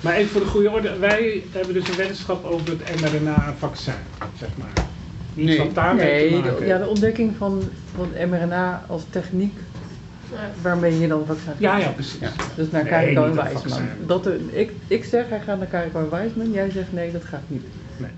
Maar 0.00 0.14
even 0.14 0.30
voor 0.30 0.40
de 0.40 0.46
goede 0.46 0.70
orde, 0.70 0.98
wij 0.98 1.42
hebben 1.52 1.74
dus 1.74 1.88
een 1.88 1.96
wetenschap 1.96 2.44
over 2.44 2.68
het 2.68 3.00
mRNA-vaccin, 3.00 3.94
zeg 4.38 4.48
maar. 4.56 4.86
Nee. 5.34 5.72
daarmee 5.72 6.04
Nee, 6.04 6.28
te 6.28 6.42
de, 6.42 6.50
maken 6.50 6.66
ja, 6.66 6.78
de 6.78 6.88
ontdekking 6.88 7.36
van, 7.36 7.62
van 7.94 8.08
mRNA 8.28 8.84
als 8.86 9.02
techniek 9.10 9.54
waarmee 10.62 10.98
je 10.98 11.08
dan 11.08 11.26
vaccin 11.26 11.52
Ja, 11.58 11.76
ja, 11.78 11.88
precies. 11.88 12.20
Ja. 12.20 12.30
Dus 12.56 12.70
naar 12.70 12.82
Nee, 12.82 12.92
Kariko 12.92 13.24
en 13.24 13.34
dat 13.34 13.44
Wijsman. 13.44 13.82
Dat 14.06 14.26
er, 14.26 14.40
ik, 14.50 14.72
ik 14.86 15.04
zeg 15.04 15.28
hij 15.28 15.40
gaat 15.40 15.58
naar 15.58 15.66
Kariko 15.66 15.98
en 15.98 16.10
Wijsman, 16.10 16.50
jij 16.52 16.70
zegt 16.70 16.92
nee, 16.92 17.12
dat 17.12 17.24
gaat 17.24 17.42
niet. 17.46 17.62
Nee. 17.96 18.10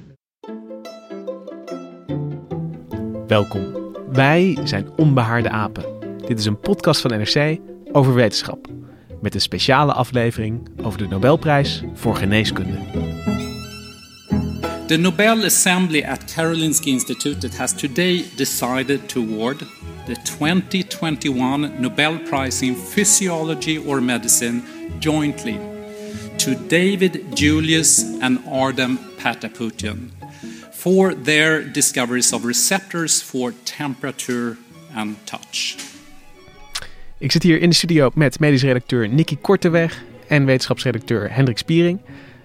Welkom. 3.26 3.92
Wij 4.12 4.58
zijn 4.64 4.88
Onbehaarde 4.96 5.50
Apen. 5.50 5.84
Dit 6.26 6.38
is 6.38 6.44
een 6.44 6.58
podcast 6.60 7.00
van 7.00 7.10
NRC 7.10 7.58
over 7.92 8.14
wetenschap. 8.14 8.68
Met 9.22 9.34
een 9.34 9.40
speciale 9.40 9.92
aflevering 9.92 10.68
over 10.82 10.98
de 10.98 11.06
Nobelprijs 11.06 11.82
voor 11.94 12.16
geneeskunde. 12.16 12.78
The 14.86 14.96
Nobel 14.96 15.44
Assembly 15.44 16.02
at 16.02 16.34
Karolinska 16.34 16.86
Institutet 16.86 17.56
has 17.56 17.72
today 17.74 18.24
decided 18.36 19.08
to 19.08 19.22
award 19.22 19.58
the 20.06 20.16
2021 20.22 21.80
Nobel 21.80 22.18
Prize 22.18 22.66
in 22.66 22.76
Physiology 22.76 23.78
or 23.86 24.02
Medicine 24.02 24.62
jointly 24.98 25.58
to 26.36 26.54
David 26.66 27.20
Julius 27.34 28.04
and 28.20 28.38
Ardem 28.44 28.98
Pataputian 29.16 30.10
for 30.70 31.14
their 31.14 31.72
discoveries 31.72 32.32
of 32.32 32.44
receptors 32.44 33.22
for 33.22 33.52
temperature 33.64 34.56
and 34.94 35.16
touch. 35.26 35.91
Ik 37.22 37.32
zit 37.32 37.42
hier 37.42 37.60
in 37.60 37.68
de 37.68 37.74
studio 37.74 38.10
met 38.14 38.40
medisch 38.40 38.62
redacteur 38.62 39.08
Nicky 39.08 39.36
Korteweg 39.36 40.02
en 40.28 40.44
wetenschapsredacteur 40.44 41.32
Hendrik 41.34 41.58
Spiering. 41.58 42.00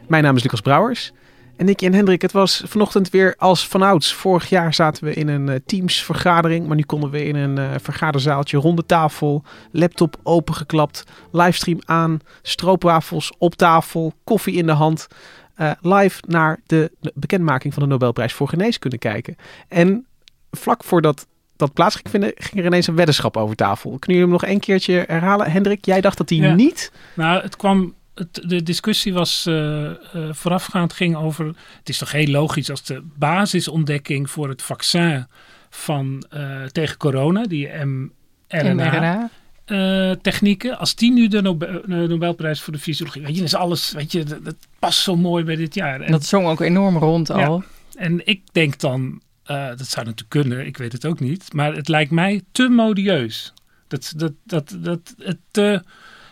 Mijn 0.08 0.24
naam 0.24 0.36
is 0.36 0.44
Lucas 0.44 0.62
Brouwers. 0.62 1.12
En 1.56 1.66
Nicky 1.66 1.86
en 1.86 1.94
Hendrik, 1.94 2.22
het 2.22 2.32
was 2.32 2.64
vanochtend 2.66 3.10
weer 3.10 3.36
als 3.38 3.68
vanouds. 3.68 4.14
Vorig 4.14 4.50
jaar 4.50 4.74
zaten 4.74 5.04
we 5.04 5.14
in 5.14 5.28
een 5.28 5.50
eh, 5.50 5.56
Teams-vergadering, 5.66 6.68
maar 6.68 6.76
nu 6.76 6.84
konden 6.84 7.10
we 7.10 7.26
in 7.26 7.36
een 7.36 7.58
eh, 7.58 7.72
vergaderzaaltje, 7.82 8.58
ronde 8.58 8.86
tafel, 8.86 9.44
laptop 9.72 10.20
opengeklapt, 10.24 11.04
livestream 11.32 11.80
aan, 11.86 12.20
stroopwafels 12.42 13.34
op 13.38 13.56
tafel, 13.56 14.14
koffie 14.24 14.56
in 14.56 14.66
de 14.66 14.72
hand, 14.72 15.08
eh, 15.56 15.72
live 15.82 16.24
naar 16.28 16.60
de 16.66 16.92
bekendmaking 17.14 17.74
van 17.74 17.84
de 17.84 17.90
Nobelprijs 17.90 18.34
voor 18.34 18.48
geneeskunde 18.48 18.98
kijken. 18.98 19.36
En 19.68 20.06
vlak 20.52 20.84
voordat 20.84 21.28
dat 21.58 21.74
plaats 21.74 21.96
ging 21.96 22.10
vinden, 22.10 22.32
ging 22.36 22.60
er 22.60 22.66
ineens 22.66 22.88
een 22.88 22.96
weddenschap 22.96 23.38
over 23.38 23.56
tafel. 23.56 23.90
Kunnen 23.90 24.20
jullie 24.20 24.22
hem 24.22 24.42
nog 24.42 24.46
een 24.46 24.60
keertje 24.60 25.04
herhalen? 25.08 25.52
Hendrik, 25.52 25.86
jij 25.86 26.02
dacht 26.02 26.18
dat 26.18 26.30
hij 26.30 26.38
Ja. 26.38 26.54
niet... 26.54 26.92
Nou, 27.16 27.42
het 27.42 27.56
kwam. 27.56 27.96
Het, 28.16 28.42
de 28.48 28.64
discussie 28.64 29.14
was 29.14 29.46
eh, 29.46 29.86
eh, 29.90 29.96
voorafgaand 30.32 30.94
ging 30.94 31.16
over. 31.16 31.46
Het 31.80 31.90
is 31.90 31.98
toch 31.98 32.12
heel 32.12 32.28
logisch 32.28 32.70
als 32.70 32.84
de 32.84 33.04
basisontdekking 33.16 34.30
voor 34.30 34.50
het 34.50 34.62
vaccin 34.62 35.26
van 35.70 36.24
eh, 36.30 36.64
tegen 36.64 36.98
corona, 36.98 37.44
die 37.44 37.68
mRNA. 37.68 38.74
mRNA. 38.74 39.30
eh, 39.66 40.12
technieken, 40.22 40.78
als 40.80 40.96
die 40.96 41.12
nu 41.12 41.28
de 41.28 41.42
Nobe- 41.42 41.82
Nobelprijs 41.86 42.62
voor 42.62 42.74
de 42.74 42.80
fysiologie, 42.80 43.22
weet 43.22 43.32
je, 43.34 43.38
dat 43.38 43.46
is 43.48 43.56
alles, 43.56 43.92
weet 43.92 44.12
je, 44.12 44.24
dat, 44.24 44.46
dat 44.46 44.56
past 44.80 45.00
zo 45.00 45.16
mooi 45.16 45.44
bij 45.44 45.56
dit 45.56 45.74
jaar. 45.76 46.02
En, 46.02 46.12
dat 46.12 46.26
zong 46.26 46.48
ook 46.48 46.60
enorm 46.62 46.98
rond 46.98 47.28
Ja. 47.28 47.46
al. 47.46 47.64
en 47.96 48.28
ik 48.28 48.42
denk 48.52 48.80
dan, 48.80 49.22
eh, 49.48 49.68
dat 49.68 49.88
zou 49.88 50.06
natuurlijk 50.06 50.30
kunnen, 50.30 50.66
ik 50.66 50.78
weet 50.78 50.92
het 50.92 51.06
ook 51.06 51.20
niet, 51.20 51.54
maar 51.54 51.74
het 51.76 51.88
lijkt 51.88 52.12
mij 52.12 52.42
te 52.52 52.70
modieus. 52.70 53.54
Dat, 53.88 54.14
dat, 54.16 54.32
dat, 54.44 54.78
dat, 54.82 55.16
het 55.18 55.38
te, 55.52 55.84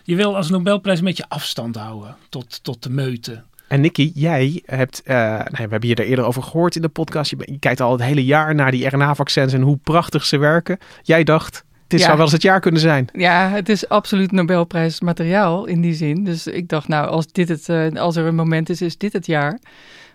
je 0.03 0.15
wil 0.15 0.35
als 0.35 0.49
Nobelprijs 0.49 0.99
een 0.99 1.05
beetje 1.05 1.25
afstand 1.29 1.75
houden 1.75 2.15
tot, 2.29 2.63
tot 2.63 2.83
de 2.83 2.89
meute. 2.89 3.43
En 3.67 3.81
Nicky, 3.81 4.11
jij 4.15 4.61
hebt... 4.65 5.01
eh, 5.03 5.15
nou, 5.15 5.47
we 5.51 5.67
hebben 5.69 5.89
je 5.89 5.95
er 5.95 6.05
eerder 6.05 6.25
over 6.25 6.43
gehoord 6.43 6.75
in 6.75 6.81
de 6.81 6.87
podcast. 6.89 7.29
Je, 7.29 7.57
kijkt 7.59 7.81
al 7.81 7.91
het 7.91 8.01
hele 8.01 8.25
jaar 8.25 8.55
naar 8.55 8.71
die 8.71 8.87
RNA-vaccins 8.87 9.53
en 9.53 9.61
hoe 9.61 9.77
prachtig 9.77 10.25
ze 10.25 10.37
werken. 10.37 10.77
Jij 11.01 11.23
dacht, 11.23 11.63
dit 11.87 11.99
Ja. 11.99 12.05
zou 12.05 12.15
wel 12.17 12.25
eens 12.25 12.33
het 12.33 12.41
jaar 12.43 12.59
kunnen 12.59 12.81
zijn. 12.81 13.07
Ja, 13.13 13.49
het 13.49 13.69
is 13.69 13.89
absoluut 13.89 14.31
Nobelprijsmateriaal 14.31 15.65
in 15.65 15.81
die 15.81 15.93
zin. 15.93 16.23
Dus 16.23 16.47
ik 16.47 16.67
dacht, 16.69 16.87
nou, 16.87 17.07
als, 17.09 17.27
dit 17.27 17.49
het, 17.49 17.69
eh, 17.69 17.91
als 17.91 18.15
er 18.15 18.25
een 18.25 18.35
moment 18.35 18.69
is, 18.69 18.81
is 18.81 18.97
dit 18.97 19.13
het 19.13 19.25
jaar. 19.25 19.59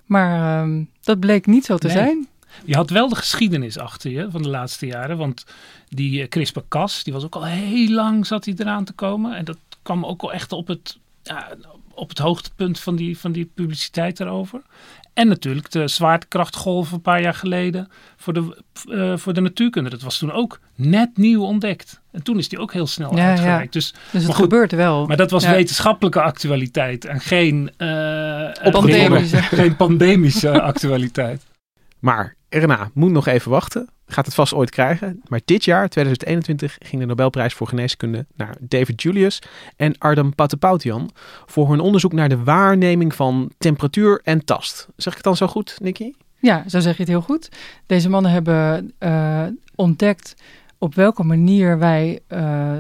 Maar 0.06 0.60
ehm, 0.62 0.84
dat 1.02 1.20
bleek 1.20 1.46
niet 1.46 1.64
zo 1.64 1.76
te 1.76 1.86
Nee. 1.86 1.96
zijn. 1.96 2.28
Je 2.64 2.74
had 2.76 2.90
wel 2.90 3.08
de 3.08 3.16
geschiedenis 3.16 3.78
achter 3.78 4.10
je 4.10 4.26
van 4.30 4.42
de 4.42 4.48
laatste 4.48 4.86
jaren, 4.86 5.16
want 5.16 5.44
die 5.88 6.22
eh, 6.22 6.28
CRISPR-Cas, 6.28 7.04
die 7.04 7.12
was 7.12 7.24
ook 7.24 7.34
al 7.34 7.44
heel 7.44 7.90
lang 7.90 8.26
zat 8.26 8.44
hij 8.44 8.54
eraan 8.58 8.84
te 8.84 8.92
komen. 8.92 9.36
En 9.36 9.44
dat 9.44 9.58
kwam 9.82 10.04
ook 10.04 10.22
al 10.22 10.32
echt 10.32 10.52
op 10.52 10.66
het, 10.66 10.98
ja, 11.22 11.48
op 11.94 12.08
het 12.08 12.18
hoogtepunt 12.18 12.80
van 12.80 12.96
die, 12.96 13.18
van 13.18 13.32
die 13.32 13.50
publiciteit 13.54 14.20
erover. 14.20 14.62
En 15.14 15.28
natuurlijk 15.28 15.70
de 15.70 15.88
zwaartekrachtgolf 15.88 16.92
een 16.92 17.00
paar 17.00 17.20
jaar 17.22 17.34
geleden 17.34 17.88
voor 18.16 18.32
de, 18.32 18.62
eh, 18.90 19.16
voor 19.16 19.32
de 19.34 19.40
natuurkunde. 19.40 19.90
Dat 19.90 20.02
was 20.02 20.18
toen 20.18 20.32
ook 20.32 20.60
net 20.74 21.16
nieuw 21.16 21.42
ontdekt. 21.42 22.00
En 22.12 22.22
toen 22.22 22.38
is 22.38 22.48
die 22.48 22.58
ook 22.58 22.72
heel 22.72 22.86
snel 22.86 23.16
Ja, 23.16 23.28
uitgereikt. 23.28 23.72
Dus, 23.72 23.92
Dus 23.92 24.00
het 24.12 24.22
Maar 24.22 24.34
goed, 24.34 24.42
gebeurt 24.44 24.72
wel. 24.72 25.06
maar 25.06 25.16
dat 25.16 25.30
was 25.30 25.44
Ja. 25.44 25.50
wetenschappelijke 25.50 26.20
actualiteit 26.22 27.04
en 27.04 27.20
geen, 27.20 27.70
eh, 27.76 28.70
Pandemische. 28.70 29.36
geen 29.42 29.76
pandemische 29.76 30.60
actualiteit. 30.70 31.42
Maar 31.98 32.36
RNA 32.50 32.90
moet 32.94 33.10
nog 33.10 33.26
even 33.26 33.50
wachten. 33.50 33.88
Gaat 34.06 34.26
het 34.26 34.34
vast 34.34 34.54
ooit 34.54 34.70
krijgen. 34.70 35.20
Maar 35.28 35.40
dit 35.44 35.64
jaar, 35.64 35.88
2021, 35.88 36.76
ging 36.78 37.00
de 37.00 37.06
Nobelprijs 37.06 37.54
voor 37.54 37.66
geneeskunde 37.66 38.26
naar 38.36 38.56
David 38.60 39.02
Julius 39.02 39.42
en 39.76 39.98
Ardem 39.98 40.34
Patapoutian 40.34 41.10
voor 41.46 41.70
hun 41.70 41.80
onderzoek 41.80 42.12
naar 42.12 42.28
de 42.28 42.42
waarneming 42.42 43.14
van 43.14 43.50
temperatuur 43.58 44.20
en 44.24 44.44
tast. 44.44 44.88
Zeg 44.96 45.12
ik 45.12 45.14
het 45.14 45.24
dan 45.24 45.36
zo 45.36 45.46
goed, 45.46 45.76
Nicky? 45.82 46.12
Ja, 46.38 46.64
zo 46.68 46.80
zeg 46.80 46.96
je 46.96 47.02
het 47.02 47.10
heel 47.10 47.20
goed. 47.20 47.48
Deze 47.86 48.08
mannen 48.08 48.30
hebben 48.30 48.92
eh, 48.98 49.46
ontdekt 49.74 50.34
op 50.78 50.94
welke 50.94 51.24
manier 51.24 51.78
wij 51.78 52.20
eh, 52.26 52.76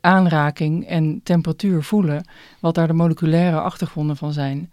aanraking 0.00 0.86
en 0.86 1.20
temperatuur 1.22 1.82
voelen, 1.82 2.24
wat 2.60 2.74
daar 2.74 2.86
de 2.86 2.92
moleculaire 2.92 3.60
achtergronden 3.60 4.16
van 4.16 4.32
zijn. 4.32 4.72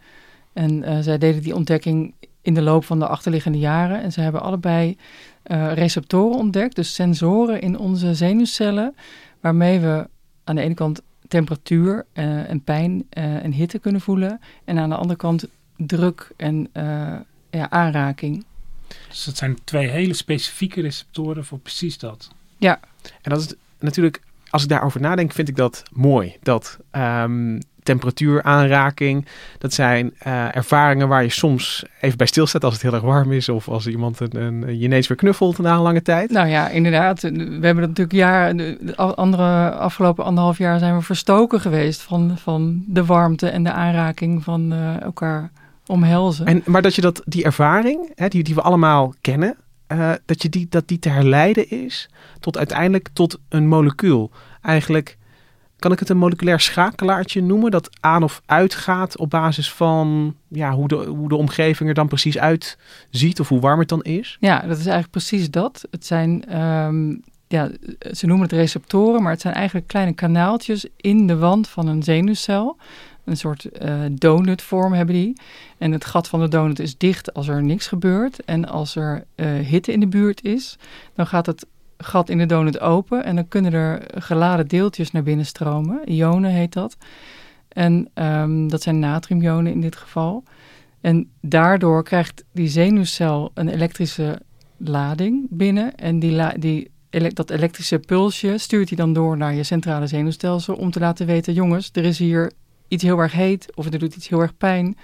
En 0.53 0.84
eh, 0.84 0.97
zij 1.00 1.17
deden 1.17 1.41
die 1.41 1.55
ontdekking 1.55 2.13
in 2.45 2.53
de 2.53 2.61
loop 2.61 2.85
van 2.85 3.00
de 3.00 3.07
achterliggende 3.07 3.57
jaren. 3.57 4.01
En 4.01 4.11
ze 4.11 4.22
hebben 4.22 4.41
allebei 4.41 4.97
eh, 5.44 5.73
receptoren 5.73 6.38
ontdekt, 6.38 6.75
dus 6.75 6.94
sensoren 6.94 7.61
in 7.61 7.78
onze 7.78 8.13
zenuwcellen, 8.13 8.95
waarmee 9.39 9.79
we 9.79 10.07
aan 10.44 10.55
de 10.55 10.61
ene 10.61 10.73
kant 10.73 11.01
temperatuur 11.28 12.05
eh, 12.13 12.50
en 12.50 12.61
pijn 12.63 13.05
eh, 13.09 13.44
en 13.44 13.51
hitte 13.51 13.79
kunnen 13.79 14.01
voelen. 14.01 14.41
En 14.63 14.79
aan 14.79 14.89
de 14.89 14.95
andere 14.95 15.19
kant 15.19 15.47
druk 15.78 16.31
en 16.38 16.69
eh, 16.72 17.16
ja, 17.50 17.69
aanraking. 17.69 18.45
Dus 19.09 19.23
dat 19.23 19.38
zijn 19.38 19.57
twee 19.63 19.88
hele 19.88 20.13
specifieke 20.13 20.81
receptoren 20.81 21.45
voor 21.45 21.59
precies 21.59 21.97
dat. 21.97 22.29
En 23.22 23.31
dat 23.31 23.39
is 23.39 23.53
natuurlijk, 23.79 24.22
als 24.50 24.63
ik 24.63 24.69
daarover 24.69 25.01
nadenk, 25.01 25.31
vind 25.31 25.47
ik 25.47 25.55
dat 25.55 25.84
mooi. 25.91 26.35
Dat 26.41 26.79
ehm, 26.91 27.59
temperatuur, 27.85 28.43
aanraking, 28.43 29.26
dat 29.58 29.73
zijn 29.73 30.14
eh, 30.17 30.55
ervaringen 30.55 31.08
waar 31.08 31.23
je 31.23 31.29
soms 31.29 31.85
even 32.02 32.17
bij 32.17 32.28
stilstaat 32.28 32.64
als 32.64 32.73
het 32.73 32.82
heel 32.82 32.93
erg 32.93 33.03
warm 33.03 33.32
is. 33.32 33.49
Of 33.49 33.67
als 33.67 33.87
iemand 33.87 34.20
een, 34.20 34.35
een, 34.35 34.79
je 34.79 34.84
ineens 34.85 35.08
weer 35.08 35.17
knuffelt 35.17 35.58
na 35.58 35.73
een 35.73 35.82
lange 35.82 36.02
tijd. 36.02 36.32
Nou 36.32 36.47
ja, 36.47 36.70
inderdaad. 36.70 37.22
We 37.22 37.29
hebben 37.40 37.61
dat 37.61 37.87
natuurlijk 37.87 38.11
jaar, 38.11 38.55
de 38.55 38.78
de 38.82 38.96
andere 38.96 39.72
afgelopen 39.72 40.23
anderhalf 40.23 40.58
jaar 40.58 40.79
zijn 40.79 40.96
we 40.96 41.02
verstoken 41.02 41.59
geweest 41.59 42.02
van, 42.02 42.37
van 42.37 42.84
de 42.87 43.05
warmte 43.05 43.49
en 43.49 43.64
de 43.64 43.72
aanraking 43.72 44.43
van 44.43 44.73
eh, 44.73 45.02
elkaar 45.02 45.52
omhelzen. 45.85 46.46
En, 46.46 46.61
maar 46.66 46.81
dat 46.81 46.96
je 46.96 47.02
dat, 47.02 47.22
die 47.26 47.43
ervaring, 47.43 48.11
hè, 48.16 48.28
die, 48.28 48.43
die 48.43 48.55
we 48.55 48.61
allemaal 48.61 49.14
kennen, 49.22 49.55
eh, 49.88 50.11
dat, 50.26 50.41
je 50.41 50.49
die, 50.49 50.67
dat 50.70 50.88
die 50.88 50.99
te 50.99 51.09
herleiden 51.09 51.70
is 51.70 52.09
tot 52.40 52.58
uiteindelijk 52.58 53.09
tot 53.14 53.40
een 53.49 53.67
molecuul. 53.67 54.31
Eigenlijk 54.61 55.17
kan 55.85 55.93
ik 55.93 55.99
het 55.99 56.09
een 56.09 56.17
moleculair 56.17 56.59
schakelaartje 56.59 57.41
noemen 57.41 57.72
dat 57.72 57.90
aan 57.99 58.23
of 58.23 58.41
uitgaat 58.46 59.17
op 59.17 59.29
basis 59.29 59.72
van 59.72 60.35
ja, 60.47 60.72
hoe, 60.72 60.87
de, 60.87 60.96
hoe 60.96 61.29
de 61.29 61.35
omgeving 61.35 61.90
er 61.90 61.96
dan 61.96 62.08
precies 62.08 62.37
uitziet 62.37 63.40
of 63.40 63.47
hoe 63.47 63.59
warm 63.59 63.79
het 63.79 63.90
dan 63.90 64.03
is. 64.03 64.37
Ja, 64.40 64.59
dat 64.59 64.78
is 64.78 64.85
eigenlijk 64.85 65.11
precies 65.11 65.52
dat. 65.52 65.87
Het 65.91 66.05
zijn 66.05 66.46
ehm, 66.46 67.16
ja, 67.47 67.70
ze 68.11 68.26
noemen 68.26 68.47
het 68.47 68.55
receptoren, 68.55 69.22
maar 69.23 69.32
het 69.32 69.41
zijn 69.41 69.53
eigenlijk 69.53 69.87
kleine 69.87 70.14
kanaaltjes 70.14 70.87
in 70.97 71.28
de 71.28 71.37
wand 71.37 71.67
van 71.67 71.88
een 71.88 72.03
zenuwcel. 72.03 72.78
Een 73.23 73.38
soort 73.38 73.67
uh, 73.81 73.99
donutvorm 74.11 74.93
hebben 74.93 75.16
die. 75.16 75.41
En 75.78 75.91
het 75.91 76.05
gat 76.05 76.28
van 76.28 76.40
de 76.40 76.47
donut 76.47 76.79
is 76.79 76.97
dicht 76.97 77.34
als 77.34 77.47
er 77.47 77.64
niks 77.64 77.88
gebeurt. 77.88 78.46
En 78.46 78.67
als 78.67 78.96
er 78.96 79.23
uh, 79.35 79.47
hitte 79.59 79.91
in 79.91 79.99
de 79.99 80.08
buurt 80.08 80.43
is, 80.43 80.78
dan 81.16 81.28
gaat 81.28 81.46
het 81.46 81.66
gat 81.97 82.29
in 82.29 82.37
de 82.37 82.45
donut 82.45 82.79
open. 82.79 83.23
En 83.23 83.35
dan 83.35 83.47
kunnen 83.47 83.73
er 83.73 84.01
geladen 84.15 84.67
deeltjes 84.67 85.11
naar 85.11 85.23
binnen 85.23 85.45
stromen. 85.45 86.01
Ionen 86.05 86.51
heet 86.51 86.73
dat. 86.73 86.97
En 87.67 88.09
um, 88.13 88.69
dat 88.69 88.81
zijn 88.81 88.99
natriumionen 88.99 89.71
in 89.71 89.81
dit 89.81 89.95
geval. 89.95 90.43
En 91.01 91.29
daardoor 91.41 92.03
krijgt 92.03 92.43
die 92.53 92.67
zenuwcel 92.67 93.51
een 93.53 93.67
elektrische 93.67 94.41
lading 94.77 95.47
binnen. 95.49 95.95
En 95.95 96.19
die, 96.19 96.31
la 96.31 96.53
die 96.59 96.91
dat 97.33 97.49
elektrische 97.49 97.99
pulsje 97.99 98.57
stuurt 98.57 98.87
hij 98.87 98.97
dan 98.97 99.13
door 99.13 99.37
naar 99.37 99.53
je 99.53 99.63
centrale 99.63 100.07
zenuwstelsel 100.07 100.75
om 100.75 100.91
te 100.91 100.99
laten 100.99 101.25
weten: 101.25 101.53
jongens, 101.53 101.89
er 101.93 102.03
is 102.03 102.19
hier 102.19 102.51
iets 102.87 103.03
heel 103.03 103.19
erg 103.19 103.31
heet 103.31 103.75
of 103.75 103.85
er 103.85 103.99
doet 103.99 104.15
iets 104.15 104.27
heel 104.27 104.39
erg 104.39 104.57
pijn. 104.57 104.97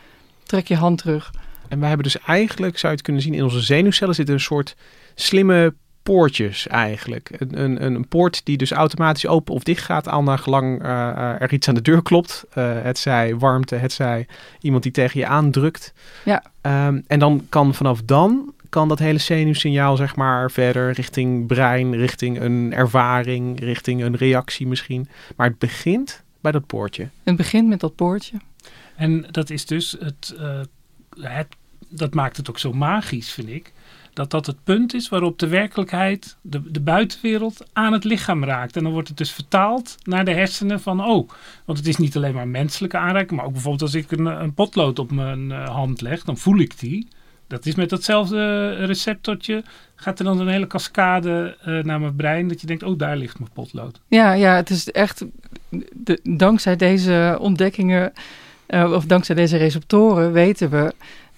Trek 0.43 0.67
je 0.67 0.75
hand 0.75 0.97
terug. 0.97 1.31
En 1.67 1.79
wij 1.79 1.87
hebben 1.87 2.05
dus 2.05 2.19
eigenlijk, 2.19 2.77
zou 2.77 2.87
je 2.87 2.97
het 2.97 3.01
kunnen 3.01 3.21
zien, 3.21 3.33
in 3.33 3.43
onze 3.43 3.61
zenuwcellen 3.61 4.15
zitten 4.15 4.33
een 4.35 4.41
soort 4.41 4.75
slimme 5.15 5.75
poortjes 6.03 6.67
eigenlijk. 6.67 7.31
Een, 7.37 7.61
een, 7.61 7.83
een 7.83 8.07
poort 8.07 8.41
die 8.45 8.57
dus 8.57 8.71
automatisch 8.71 9.27
open 9.27 9.53
of 9.53 9.63
dicht 9.63 9.85
gaat 9.85 10.07
al 10.07 10.23
naar 10.23 10.37
gelang 10.37 10.83
uh, 10.83 11.41
er 11.41 11.53
iets 11.53 11.67
aan 11.67 11.75
de 11.75 11.81
deur 11.81 12.01
klopt. 12.01 12.45
Uh, 12.57 12.81
het 12.81 12.97
zij 12.97 13.35
warmte, 13.35 13.75
het 13.75 13.91
zij 13.91 14.27
iemand 14.59 14.83
die 14.83 14.91
tegen 14.91 15.19
je 15.19 15.25
aandrukt. 15.25 15.93
Ja. 16.25 16.43
Um, 16.87 17.03
en 17.07 17.19
dan 17.19 17.45
kan 17.49 17.73
vanaf 17.73 18.01
dan 18.01 18.53
kan 18.69 18.87
dat 18.87 18.99
hele 18.99 19.17
zenuwsignaal 19.17 19.95
zeg 19.95 20.15
maar 20.15 20.51
verder 20.51 20.91
richting 20.91 21.47
brein, 21.47 21.95
richting 21.95 22.41
een 22.41 22.73
ervaring, 22.73 23.59
richting 23.59 24.03
een 24.03 24.15
reactie 24.15 24.67
misschien. 24.67 25.07
Maar 25.35 25.47
het 25.47 25.57
begint 25.57 26.23
bij 26.41 26.51
dat 26.51 26.65
poortje. 26.65 27.07
Het 27.23 27.35
begint 27.35 27.67
met 27.67 27.79
dat 27.79 27.95
poortje. 27.95 28.37
En 28.95 29.25
dat 29.31 29.49
is 29.49 29.65
dus 29.65 29.95
het, 29.99 30.35
uh, 30.39 30.61
het 31.19 31.47
dat 31.89 32.13
maakt 32.13 32.37
het 32.37 32.49
ook 32.49 32.59
zo 32.59 32.73
magisch, 32.73 33.31
vind 33.31 33.49
ik. 33.49 33.71
Dat 34.13 34.31
dat 34.31 34.45
het 34.45 34.63
punt 34.63 34.93
is 34.93 35.09
waarop 35.09 35.39
de 35.39 35.47
werkelijkheid, 35.47 36.37
de, 36.41 36.71
de 36.71 36.79
buitenwereld, 36.79 37.65
aan 37.73 37.93
het 37.93 38.03
lichaam 38.03 38.43
raakt. 38.43 38.75
En 38.75 38.83
dan 38.83 38.91
wordt 38.91 39.07
het 39.07 39.17
dus 39.17 39.31
vertaald 39.31 39.97
naar 40.03 40.25
de 40.25 40.33
hersenen 40.33 40.81
van, 40.81 41.05
oh, 41.05 41.29
want 41.65 41.77
het 41.77 41.87
is 41.87 41.97
niet 41.97 42.15
alleen 42.15 42.33
maar 42.33 42.47
menselijke 42.47 42.97
aanraking, 42.97 43.31
maar 43.31 43.45
ook 43.45 43.53
bijvoorbeeld 43.53 43.81
als 43.81 43.93
ik 43.93 44.11
een, 44.11 44.25
een 44.25 44.53
potlood 44.53 44.99
op 44.99 45.11
mijn 45.11 45.49
uh, 45.49 45.69
hand 45.69 46.01
leg, 46.01 46.23
dan 46.23 46.37
voel 46.37 46.59
ik 46.59 46.79
die. 46.79 47.07
Dat 47.47 47.65
is 47.65 47.75
met 47.75 47.89
datzelfde 47.89 48.69
receptortje. 48.69 49.63
Gaat 49.95 50.19
er 50.19 50.25
dan 50.25 50.39
een 50.39 50.47
hele 50.47 50.67
cascade 50.67 51.57
uh, 51.65 51.83
naar 51.83 51.99
mijn 51.99 52.15
brein. 52.15 52.47
Dat 52.47 52.61
je 52.61 52.67
denkt, 52.67 52.83
oh, 52.83 52.97
daar 52.97 53.17
ligt 53.17 53.39
mijn 53.39 53.51
potlood. 53.53 53.99
Ja, 54.07 54.33
ja 54.33 54.55
het 54.55 54.69
is 54.69 54.91
echt. 54.91 55.25
De, 55.93 56.19
dankzij 56.23 56.75
deze 56.75 57.37
ontdekkingen. 57.39 58.13
Uh, 58.67 58.91
of 58.91 59.05
dankzij 59.05 59.35
deze 59.35 59.57
receptoren 59.57 60.31
weten 60.31 60.69
we. 60.69 60.93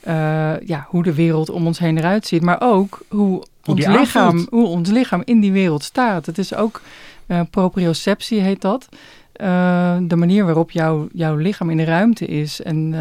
Uh, 0.08 0.60
ja, 0.66 0.86
hoe 0.90 1.04
de 1.04 1.14
wereld 1.14 1.50
om 1.50 1.66
ons 1.66 1.80
heen 1.80 1.98
eruit 1.98 2.28
ziet. 2.28 2.42
Maar 2.42 2.62
ook 2.62 3.00
hoe, 3.08 3.44
hoe 3.64 3.76
ons, 3.76 3.86
lichaam, 3.86 4.48
hoe 4.50 4.68
ons 4.68 4.90
lichaam 4.90 5.22
in 5.26 5.40
die 5.40 5.52
wereld 5.52 5.84
staat. 5.84 6.26
Het 6.26 6.38
is 6.38 6.56
ook 6.56 6.82
proprioceptie 7.50 8.40
heet 8.40 8.62
dat. 8.62 8.90
de 10.08 10.16
manier 10.16 10.46
waarop 10.46 10.72
jouw 10.72 11.08
jouw 11.14 11.36
lichaam 11.36 11.70
in 11.70 11.78
de 11.78 11.84
ruimte 11.84 12.26
is. 12.26 12.62
En 12.62 12.94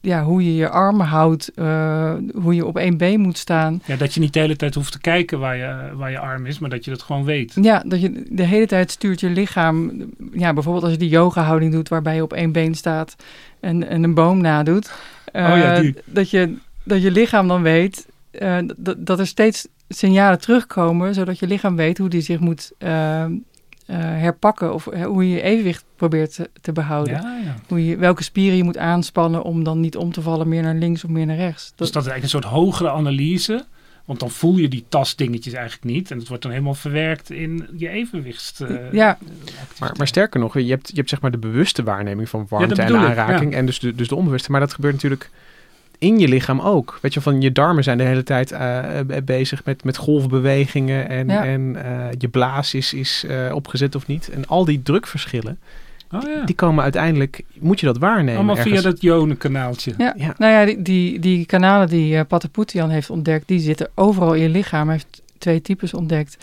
ja, 0.00 0.24
hoe 0.24 0.44
je 0.44 0.54
je 0.54 0.68
armen 0.68 1.06
houdt, 1.06 1.50
uh, 1.56 2.14
hoe 2.34 2.54
je 2.54 2.66
op 2.66 2.76
één 2.76 2.96
been 2.96 3.20
moet 3.20 3.38
staan. 3.38 3.82
Ja, 3.84 3.96
dat 3.96 4.14
je 4.14 4.20
niet 4.20 4.32
de 4.32 4.40
hele 4.40 4.56
tijd 4.56 4.74
hoeft 4.74 4.92
te 4.92 5.00
kijken 5.00 5.38
waar 5.38 5.56
je, 5.56 5.96
waar 5.96 6.10
je 6.10 6.18
arm 6.18 6.46
is, 6.46 6.58
maar 6.58 6.70
dat 6.70 6.84
je 6.84 6.90
dat 6.90 7.02
gewoon 7.02 7.24
weet. 7.24 7.56
Ja, 7.62 7.82
dat 7.86 8.00
je 8.00 8.26
de 8.30 8.42
hele 8.42 8.66
tijd 8.66 8.90
stuurt 8.90 9.20
je 9.20 9.30
lichaam. 9.30 9.92
Ja, 10.32 10.52
bijvoorbeeld 10.52 10.84
als 10.84 10.92
je 10.92 10.98
die 10.98 11.08
yoga 11.08 11.42
houding 11.42 11.72
doet 11.72 11.88
waarbij 11.88 12.14
je 12.14 12.22
op 12.22 12.32
één 12.32 12.52
been 12.52 12.74
staat 12.74 13.16
en, 13.60 13.88
en 13.88 14.02
een 14.02 14.14
boom 14.14 14.40
nadoet. 14.40 14.92
Uh, 15.32 15.50
oh 15.50 15.56
ja, 15.56 15.80
die. 15.80 15.94
Dat 16.04 16.30
je, 16.30 16.56
dat 16.84 17.02
je 17.02 17.10
lichaam 17.10 17.48
dan 17.48 17.62
weet 17.62 18.06
uh, 18.32 18.58
dat, 18.76 19.06
dat 19.06 19.18
er 19.18 19.26
steeds 19.26 19.68
signalen 19.88 20.40
terugkomen, 20.40 21.14
zodat 21.14 21.38
je 21.38 21.46
lichaam 21.46 21.76
weet 21.76 21.98
hoe 21.98 22.08
die 22.08 22.20
zich 22.20 22.40
moet 22.40 22.72
herpakken 23.96 24.74
of 24.74 24.86
uh, 24.86 25.04
hoe 25.04 25.28
je 25.28 25.34
je 25.34 25.42
evenwicht 25.42 25.84
probeert 25.96 26.34
te, 26.34 26.50
te 26.60 26.72
behouden. 26.72 27.14
Ja, 27.14 27.40
ja. 27.44 27.56
Hoe 27.68 27.86
je, 27.86 27.96
welke 27.96 28.22
spieren 28.22 28.56
je 28.56 28.64
moet 28.64 28.78
aanspannen 28.78 29.42
om 29.42 29.64
dan 29.64 29.80
niet 29.80 29.96
om 29.96 30.12
te 30.12 30.22
vallen 30.22 30.48
meer 30.48 30.62
naar 30.62 30.74
links 30.74 31.04
of 31.04 31.10
meer 31.10 31.26
naar 31.26 31.36
rechts. 31.36 31.68
Dat, 31.68 31.78
dus 31.78 31.90
dat 31.90 32.02
is 32.02 32.08
eigenlijk 32.08 32.22
een 32.22 32.50
soort 32.50 32.60
hogere 32.60 32.90
analyse. 32.90 33.64
Want 34.04 34.22
dan 34.22 34.30
voel 34.30 34.56
je 34.56 34.68
die 34.68 34.84
tastdingetjes 34.88 35.52
eigenlijk 35.52 35.84
niet. 35.84 36.10
En 36.10 36.18
het 36.18 36.28
wordt 36.28 36.42
dan 36.42 36.52
helemaal 36.52 36.74
verwerkt 36.74 37.30
in 37.30 37.68
je 37.76 37.88
evenwicht. 37.88 38.60
Uh, 38.60 38.92
ja. 38.92 39.18
Maar, 39.78 39.92
maar, 39.96 40.06
sterker 40.06 40.40
nog, 40.40 40.58
je 40.58 40.70
hebt, 40.70 40.88
je 40.88 40.94
hebt 40.94 41.08
zeg 41.08 41.20
maar 41.20 41.30
de 41.30 41.38
bewuste 41.38 41.82
waarneming 41.82 42.28
van 42.28 42.46
warmte 42.48 42.82
en 42.82 42.96
aanraking. 42.96 43.50
Ik, 43.50 43.56
en 43.56 43.66
dus 43.66 43.78
de, 43.78 43.94
dus 43.94 44.08
de 44.08 44.14
onbewuste. 44.14 44.50
Maar 44.50 44.60
dat 44.60 44.74
gebeurt 44.74 44.94
natuurlijk 44.94 45.30
in 46.00 46.18
je 46.18 46.28
lichaam 46.28 46.60
ook. 46.60 46.98
Weet 47.02 47.14
je, 47.14 47.20
van 47.20 47.40
je 47.40 47.52
darmen 47.52 47.84
zijn 47.84 47.98
de 47.98 48.04
hele 48.04 48.22
tijd 48.22 48.52
uh, 48.52 49.00
bezig 49.24 49.64
met, 49.64 49.84
met 49.84 49.96
golfbewegingen 49.96 51.08
en, 51.08 51.28
ja. 51.28 51.44
en 51.44 51.60
uh, 51.60 52.06
je 52.18 52.28
blaas 52.28 52.74
is, 52.74 52.94
is 52.94 53.24
uh, 53.26 53.54
opgezet 53.54 53.94
of 53.94 54.06
niet. 54.06 54.28
En 54.28 54.46
al 54.46 54.64
die 54.64 54.82
drukverschillen, 54.82 55.58
oh, 56.12 56.20
ja. 56.22 56.44
die 56.44 56.54
komen 56.54 56.82
uiteindelijk, 56.82 57.42
moet 57.58 57.80
je 57.80 57.86
dat 57.86 57.98
waarnemen. 57.98 58.34
Allemaal 58.34 58.56
ergens. 58.56 58.74
via 58.74 58.90
dat 58.90 59.02
ionenkanaaltje. 59.02 59.94
Ja. 59.98 60.14
ja. 60.16 60.34
Nou 60.38 60.52
ja, 60.52 60.64
die, 60.64 60.82
die, 60.82 61.18
die 61.18 61.46
kanalen 61.46 61.88
die 61.88 62.14
uh, 62.14 62.20
Patapoutian 62.28 62.90
heeft 62.90 63.10
ontdekt, 63.10 63.48
die 63.48 63.60
zitten 63.60 63.88
overal 63.94 64.34
in 64.34 64.42
je 64.42 64.48
lichaam. 64.48 64.88
Hij 64.88 64.96
heeft 64.96 65.22
twee 65.38 65.62
types 65.62 65.94
ontdekt. 65.94 66.36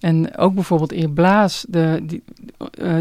En 0.00 0.36
ook 0.36 0.54
bijvoorbeeld 0.54 0.92
in 0.92 1.00
je 1.00 1.10
blaas, 1.10 1.64
de, 1.68 2.00
die, 2.02 2.22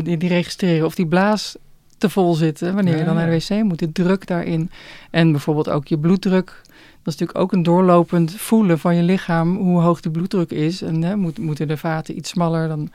die, 0.04 0.18
die 0.18 0.30
registreren 0.30 0.86
of 0.86 0.96
die 0.96 1.08
blaas 1.08 1.56
te 2.04 2.10
vol 2.10 2.34
zitten 2.34 2.76
wanneer 2.76 2.94
ja, 2.94 3.00
je 3.00 3.06
dan 3.06 3.16
naar 3.16 3.30
de 3.30 3.46
wc 3.48 3.64
moet. 3.64 3.80
De 3.80 3.92
druk 3.92 4.28
daarin. 4.28 4.72
En 5.12 5.32
bijvoorbeeld 5.32 5.70
ook 5.70 5.88
je 5.88 5.98
bloeddruk. 5.98 6.62
Dat 7.04 7.14
is 7.14 7.20
natuurlijk 7.20 7.38
ook 7.38 7.52
een 7.52 7.64
doorlopend 7.64 8.36
voelen 8.36 8.80
van 8.80 8.96
je 8.96 9.04
lichaam 9.04 9.58
hoe 9.58 9.82
hoog 9.82 10.02
de 10.02 10.12
bloeddruk 10.12 10.52
is. 10.52 10.82
En 10.82 11.04
hè, 11.04 11.16
moet, 11.16 11.38
moeten 11.38 11.68
de 11.68 11.78
vaten 11.78 12.18
iets 12.18 12.30
smaller 12.30 12.68
dan. 12.68 12.90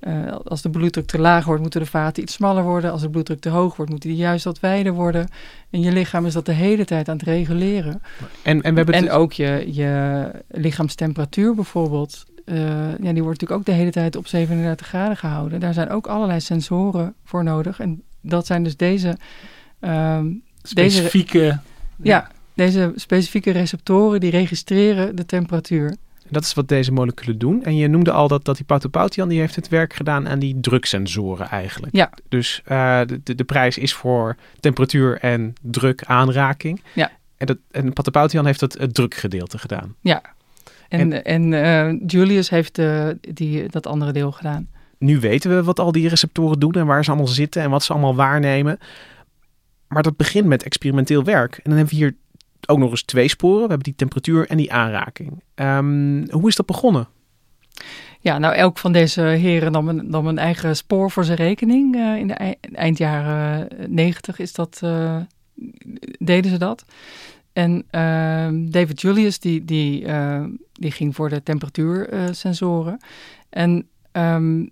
Uh, 0.00 0.36
als 0.44 0.62
de 0.62 0.70
bloeddruk 0.70 1.06
te 1.06 1.18
laag 1.18 1.44
wordt, 1.44 1.60
moeten 1.62 1.80
de 1.80 1.86
vaten 1.86 2.22
iets 2.22 2.32
smaller 2.32 2.62
worden. 2.62 2.92
Als 2.92 3.00
de 3.00 3.10
bloeddruk 3.10 3.40
te 3.40 3.48
hoog 3.48 3.76
wordt, 3.76 3.90
moeten 3.90 4.08
die 4.08 4.18
juist 4.18 4.44
wat 4.44 4.60
wijder 4.60 4.92
worden. 4.92 5.28
En 5.70 5.80
je 5.80 5.92
lichaam 5.92 6.26
is 6.26 6.32
dat 6.32 6.46
de 6.46 6.52
hele 6.52 6.84
tijd 6.84 7.08
aan 7.08 7.16
het 7.16 7.26
reguleren. 7.26 8.02
En, 8.42 8.62
en, 8.62 8.70
we 8.70 8.76
hebben 8.76 8.94
en 8.94 9.10
ook 9.10 9.32
je, 9.32 9.68
je 9.72 10.24
lichaamstemperatuur 10.48 11.54
bijvoorbeeld. 11.54 12.26
Uh, 12.44 12.58
ja, 12.98 13.12
die 13.12 13.22
wordt 13.22 13.40
natuurlijk 13.40 13.50
ook 13.50 13.64
de 13.64 13.72
hele 13.72 13.90
tijd 13.90 14.16
op 14.16 14.26
37 14.26 14.86
graden 14.86 15.16
gehouden. 15.16 15.60
Daar 15.60 15.74
zijn 15.74 15.90
ook 15.90 16.06
allerlei 16.06 16.40
sensoren 16.40 17.14
voor 17.24 17.44
nodig. 17.44 17.80
En 17.80 18.02
dat 18.20 18.46
zijn 18.46 18.64
dus 18.64 18.76
deze... 18.76 19.16
Um, 19.80 20.42
specifieke... 20.62 21.38
Deze, 21.38 21.58
ja, 22.02 22.30
deze 22.54 22.92
specifieke 22.94 23.50
receptoren 23.50 24.20
die 24.20 24.30
registreren 24.30 25.16
de 25.16 25.26
temperatuur. 25.26 25.96
Dat 26.28 26.42
is 26.42 26.54
wat 26.54 26.68
deze 26.68 26.92
moleculen 26.92 27.38
doen. 27.38 27.64
En 27.64 27.76
je 27.76 27.88
noemde 27.88 28.12
al 28.12 28.28
dat, 28.28 28.44
dat 28.44 28.56
die 28.56 28.64
Patopautian 28.64 29.28
die 29.28 29.38
heeft 29.38 29.56
het 29.56 29.68
werk 29.68 29.94
gedaan 29.94 30.28
aan 30.28 30.38
die 30.38 30.60
druksensoren 30.60 31.48
eigenlijk. 31.48 31.96
Ja. 31.96 32.10
Dus 32.28 32.62
uh, 32.68 33.00
de, 33.22 33.34
de 33.34 33.44
prijs 33.44 33.78
is 33.78 33.94
voor 33.94 34.36
temperatuur 34.60 35.18
en 35.18 35.52
druk 35.62 36.04
aanraking. 36.04 36.82
Ja. 36.94 37.10
En, 37.36 37.46
dat, 37.46 37.56
en 37.70 38.44
heeft 38.44 38.60
het, 38.60 38.78
het 38.78 38.94
drukgedeelte 38.94 39.58
gedaan. 39.58 39.94
Ja. 40.00 40.22
En, 40.88 41.12
en, 41.12 41.52
en 41.52 41.52
uh, 41.92 42.00
Julius 42.06 42.50
heeft 42.50 42.78
uh, 42.78 43.08
die, 43.20 43.68
dat 43.68 43.86
andere 43.86 44.12
deel 44.12 44.32
gedaan 44.32 44.68
nu 45.00 45.20
weten 45.20 45.56
we 45.56 45.62
wat 45.62 45.80
al 45.80 45.92
die 45.92 46.08
receptoren 46.08 46.58
doen 46.58 46.72
en 46.72 46.86
waar 46.86 47.04
ze 47.04 47.10
allemaal 47.10 47.28
zitten 47.28 47.62
en 47.62 47.70
wat 47.70 47.82
ze 47.82 47.92
allemaal 47.92 48.14
waarnemen. 48.14 48.78
Maar 49.88 50.02
dat 50.02 50.16
begint 50.16 50.46
met 50.46 50.62
experimenteel 50.62 51.24
werk. 51.24 51.54
En 51.56 51.62
dan 51.64 51.72
hebben 51.72 51.94
we 51.94 52.00
hier 52.00 52.16
ook 52.66 52.78
nog 52.78 52.90
eens 52.90 53.02
twee 53.02 53.28
sporen. 53.28 53.62
We 53.62 53.68
hebben 53.68 53.82
die 53.82 53.94
temperatuur 53.94 54.48
en 54.48 54.56
die 54.56 54.72
aanraking. 54.72 55.42
Um, 55.54 56.30
hoe 56.30 56.48
is 56.48 56.56
dat 56.56 56.66
begonnen? 56.66 57.08
Ja, 58.20 58.38
nou 58.38 58.54
elk 58.54 58.78
van 58.78 58.92
deze 58.92 59.22
heren 59.22 59.72
nam 59.72 59.88
een, 59.88 60.10
nam 60.10 60.26
een 60.26 60.38
eigen 60.38 60.76
spoor 60.76 61.10
voor 61.10 61.24
zijn 61.24 61.38
rekening. 61.38 61.96
Uh, 61.96 62.16
in 62.16 62.26
de 62.26 62.56
eind 62.72 62.98
jaren 62.98 63.68
negentig 63.86 64.38
is 64.38 64.52
dat, 64.52 64.80
uh, 64.84 65.16
deden 66.18 66.50
ze 66.50 66.58
dat. 66.58 66.84
En 67.52 67.84
uh, 67.90 68.48
David 68.70 69.00
Julius 69.00 69.38
die, 69.38 69.64
die, 69.64 70.06
die 70.72 70.90
ging 70.90 71.14
voor 71.14 71.28
de 71.28 71.42
temperatuursensoren. 71.42 73.00
en 73.50 73.88
um, 74.12 74.70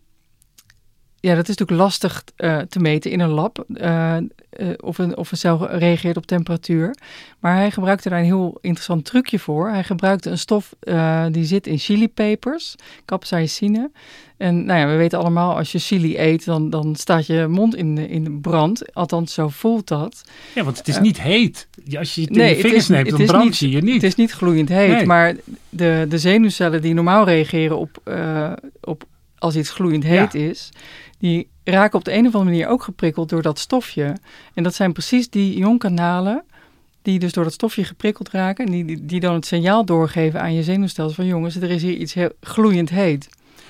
ja, 1.20 1.34
dat 1.34 1.48
is 1.48 1.56
natuurlijk 1.56 1.80
lastig 1.80 2.24
uh, 2.36 2.58
te 2.58 2.78
meten 2.78 3.10
in 3.10 3.20
een 3.20 3.30
lab. 3.30 3.64
Uh, 3.68 4.16
uh, 4.58 4.68
of, 4.76 4.98
een, 4.98 5.16
of 5.16 5.30
een 5.30 5.36
cel 5.36 5.70
reageert 5.70 6.16
op 6.16 6.26
temperatuur. 6.26 6.96
Maar 7.38 7.56
hij 7.56 7.70
gebruikte 7.70 8.08
daar 8.08 8.18
een 8.18 8.24
heel 8.24 8.58
interessant 8.60 9.04
trucje 9.04 9.38
voor. 9.38 9.68
Hij 9.68 9.84
gebruikte 9.84 10.30
een 10.30 10.38
stof 10.38 10.74
die 11.30 11.44
zit 11.44 11.66
in 11.66 11.78
chilipepers, 11.78 12.74
capsaicine. 13.04 13.90
En 14.36 14.64
nou 14.64 14.78
ja, 14.78 14.86
we 14.86 14.96
weten 14.96 15.18
allemaal, 15.18 15.56
als 15.56 15.72
je 15.72 15.78
chili 15.78 16.18
eet, 16.18 16.44
dan, 16.44 16.70
dan 16.70 16.96
staat 16.96 17.26
je 17.26 17.46
mond 17.48 17.76
in 17.76 17.98
in 17.98 18.40
brand. 18.40 18.94
Althans, 18.94 19.34
zo 19.34 19.48
voelt 19.48 19.88
dat. 19.88 20.24
Ja, 20.54 20.64
want 20.64 20.78
het 20.78 20.88
is 20.88 21.00
niet 21.00 21.20
heet. 21.20 21.68
Als 21.98 22.14
je 22.14 22.20
het 22.20 22.30
nee, 22.30 22.50
in 22.50 22.56
je 22.56 22.62
vingers 22.62 22.88
neemt, 22.88 23.10
dan 23.10 23.26
brand 23.26 23.58
je 23.58 23.70
je 23.70 23.82
niet. 23.82 23.94
Het 23.94 24.02
is 24.02 24.14
niet 24.14 24.32
gloeiend 24.32 24.68
heet, 24.68 24.90
nee. 24.90 25.06
maar 25.06 25.36
de, 25.68 26.06
de 26.08 26.18
zenuwcellen 26.18 26.82
die 26.82 26.94
normaal 26.94 27.24
reageren 27.24 27.78
op, 27.78 28.02
op 28.80 29.04
als 29.38 29.56
iets 29.56 29.70
gloeiend 29.70 30.04
heet 30.04 30.32
ja. 30.32 30.40
is 30.40 30.70
die 31.18 31.48
raken 31.64 31.98
op 31.98 32.04
de 32.04 32.12
een 32.12 32.26
of 32.26 32.34
andere 32.34 32.44
manier 32.44 32.68
ook 32.68 32.82
geprikkeld 32.82 33.28
door 33.28 33.42
dat 33.42 33.58
stofje. 33.58 34.16
En 34.54 34.62
dat 34.62 34.74
zijn 34.74 34.92
precies 34.92 35.30
die 35.30 35.54
ionkanalen 35.54 36.44
die 37.02 37.18
dus 37.18 37.32
door 37.32 37.44
dat 37.44 37.52
stofje 37.52 37.84
geprikkeld 37.84 38.30
raken... 38.30 38.66
en 38.66 38.72
die, 38.72 39.04
die, 39.04 39.20
dan 39.20 39.34
het 39.34 39.46
signaal 39.46 39.84
doorgeven 39.84 40.40
aan 40.40 40.54
je 40.54 40.62
zenuwstelsel 40.62 41.14
van... 41.14 41.26
jongens, 41.26 41.56
er 41.56 41.70
is 41.70 41.82
hier 41.82 41.96
iets 41.96 42.14
heel 42.14 42.32
gloeiend 42.40 42.90
heet. 42.90 43.28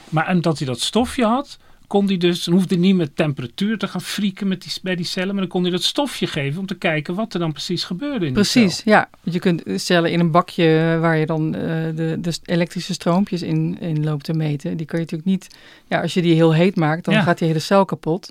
Maar 0.09 0.31
omdat 0.31 0.59
hij 0.59 0.67
dat 0.67 0.81
stofje 0.81 1.25
had, 1.25 1.59
kon 1.89 2.07
hij 2.07 2.17
dus, 2.17 2.45
dan 2.45 2.55
hoefde 2.55 2.75
hij 2.75 2.85
niet 2.85 2.97
met 2.97 3.17
temperatuur 3.17 3.79
te 3.79 3.89
gaan 3.89 4.01
frieken 4.01 4.49
met 4.49 4.63
die, 4.63 4.73
bij 4.83 4.97
die 4.97 5.05
cellen, 5.05 5.29
maar 5.29 5.43
dan 5.43 5.49
kon 5.49 5.63
hij 5.63 5.71
dat 5.71 5.83
stofje 5.83 6.27
geven 6.27 6.61
om 6.61 6.67
te 6.67 6.75
kijken 6.75 7.15
wat 7.15 7.35
er 7.35 7.41
dan 7.41 7.53
precies 7.53 7.85
gebeurde 7.85 8.27
in 8.27 8.33
Precies, 8.33 8.83
ja. 8.85 9.09
Want 9.23 9.35
je 9.35 9.41
kunt 9.41 9.63
cellen 9.75 10.11
in 10.11 10.21
een 10.21 10.31
bakje 10.31 10.99
waar 11.01 11.17
je 11.17 11.27
dan 11.27 11.47
uh, 11.47 11.63
de, 11.95 12.17
de 12.21 12.39
elektrische 12.45 12.93
stroompjes 12.93 13.43
in, 13.43 13.77
in 13.81 14.05
loopt 14.05 14.25
te 14.25 14.33
meten, 14.33 14.77
die 14.77 14.87
kan 14.87 14.99
je 14.99 15.05
natuurlijk 15.05 15.31
niet, 15.31 15.57
ja, 15.87 16.01
als 16.01 16.15
je 16.15 16.23
die 16.23 16.35
heel 16.35 16.55
heet 16.55 16.77
maakt, 16.77 17.05
dan 17.05 17.23
gaat 17.23 17.39
die 17.39 17.49
hele 17.49 17.61
cel 17.61 17.85
kapot. 17.85 18.31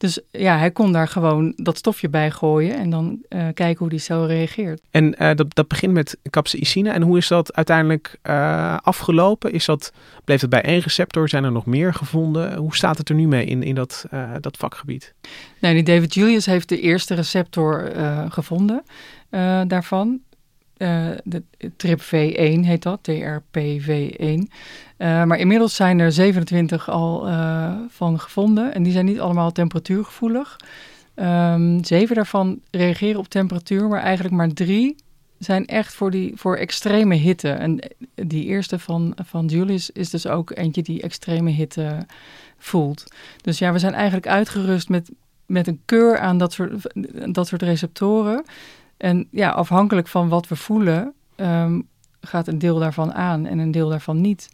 Dus 0.00 0.20
ja, 0.30 0.58
hij 0.58 0.70
kon 0.70 0.92
daar 0.92 1.08
gewoon 1.08 1.52
dat 1.56 1.76
stofje 1.76 2.08
bij 2.08 2.30
gooien 2.30 2.74
en 2.74 2.90
dan 2.90 3.18
uh, 3.28 3.42
kijken 3.54 3.78
hoe 3.78 3.88
die 3.88 3.98
cel 3.98 4.26
reageert. 4.26 4.82
En 4.90 5.22
uh, 5.22 5.34
dat, 5.34 5.54
dat 5.54 5.68
begint 5.68 5.92
met 5.92 6.18
capsaicine. 6.30 6.90
En 6.90 7.02
hoe 7.02 7.18
is 7.18 7.28
dat 7.28 7.54
uiteindelijk 7.54 8.18
uh, 8.22 8.76
afgelopen? 8.82 9.52
Is 9.52 9.64
dat, 9.64 9.92
bleef 10.24 10.40
het 10.40 10.50
bij 10.50 10.62
één 10.62 10.80
receptor? 10.80 11.28
Zijn 11.28 11.44
er 11.44 11.52
nog 11.52 11.66
meer 11.66 11.94
gevonden? 11.94 12.56
Hoe 12.56 12.76
staat 12.76 12.98
het 12.98 13.08
er 13.08 13.14
nu 13.14 13.26
mee 13.26 13.44
in, 13.44 13.62
in 13.62 13.74
dat, 13.74 14.04
dat 14.40 14.56
vakgebied? 14.56 15.14
Nou, 15.60 15.74
die 15.74 15.82
David 15.82 16.14
Julius 16.14 16.46
heeft 16.46 16.68
de 16.68 16.80
eerste 16.80 17.14
receptor 17.14 17.92
gevonden 18.28 18.82
daarvan. 19.66 20.20
de 21.24 21.42
TRPV1 21.60 22.64
heet 22.66 22.82
dat, 22.82 23.10
TRPV1. 23.10 24.40
Uh, 25.00 25.24
maar 25.24 25.38
inmiddels 25.38 25.74
zijn 25.74 25.98
er 25.98 26.12
27 26.12 26.88
al 26.88 27.28
uh, 27.28 27.72
van 27.88 28.20
gevonden 28.20 28.74
en 28.74 28.82
die 28.82 28.92
zijn 28.92 29.04
niet 29.04 29.20
allemaal 29.20 29.52
temperatuurgevoelig. 29.52 30.56
Um, 31.14 31.84
zeven 31.84 32.14
daarvan 32.14 32.60
reageren 32.70 33.18
op 33.18 33.28
temperatuur, 33.28 33.88
maar 33.88 34.00
eigenlijk 34.00 34.34
maar 34.34 34.52
drie 34.52 34.96
zijn 35.38 35.66
echt 35.66 35.94
voor, 35.94 36.10
die, 36.10 36.32
voor 36.34 36.56
extreme 36.56 37.14
hitte. 37.14 37.50
En 37.50 37.78
die 38.14 38.44
eerste 38.44 38.78
van, 38.78 39.14
van 39.24 39.46
Julius 39.46 39.90
is 39.90 40.10
dus 40.10 40.26
ook 40.26 40.50
eentje 40.56 40.82
die 40.82 41.02
extreme 41.02 41.50
hitte 41.50 42.06
voelt. 42.58 43.04
Dus 43.40 43.58
ja, 43.58 43.72
we 43.72 43.78
zijn 43.78 43.94
eigenlijk 43.94 44.26
uitgerust 44.26 44.88
met, 44.88 45.10
met 45.46 45.66
een 45.66 45.80
keur 45.84 46.18
aan 46.18 46.38
dat 46.38 46.52
soort, 46.52 46.92
dat 47.34 47.46
soort 47.46 47.62
receptoren. 47.62 48.44
En 48.96 49.28
ja, 49.30 49.50
afhankelijk 49.50 50.08
van 50.08 50.28
wat 50.28 50.48
we 50.48 50.56
voelen, 50.56 51.12
um, 51.36 51.88
gaat 52.20 52.48
een 52.48 52.58
deel 52.58 52.78
daarvan 52.78 53.12
aan 53.12 53.46
en 53.46 53.58
een 53.58 53.70
deel 53.70 53.88
daarvan 53.88 54.20
niet. 54.20 54.48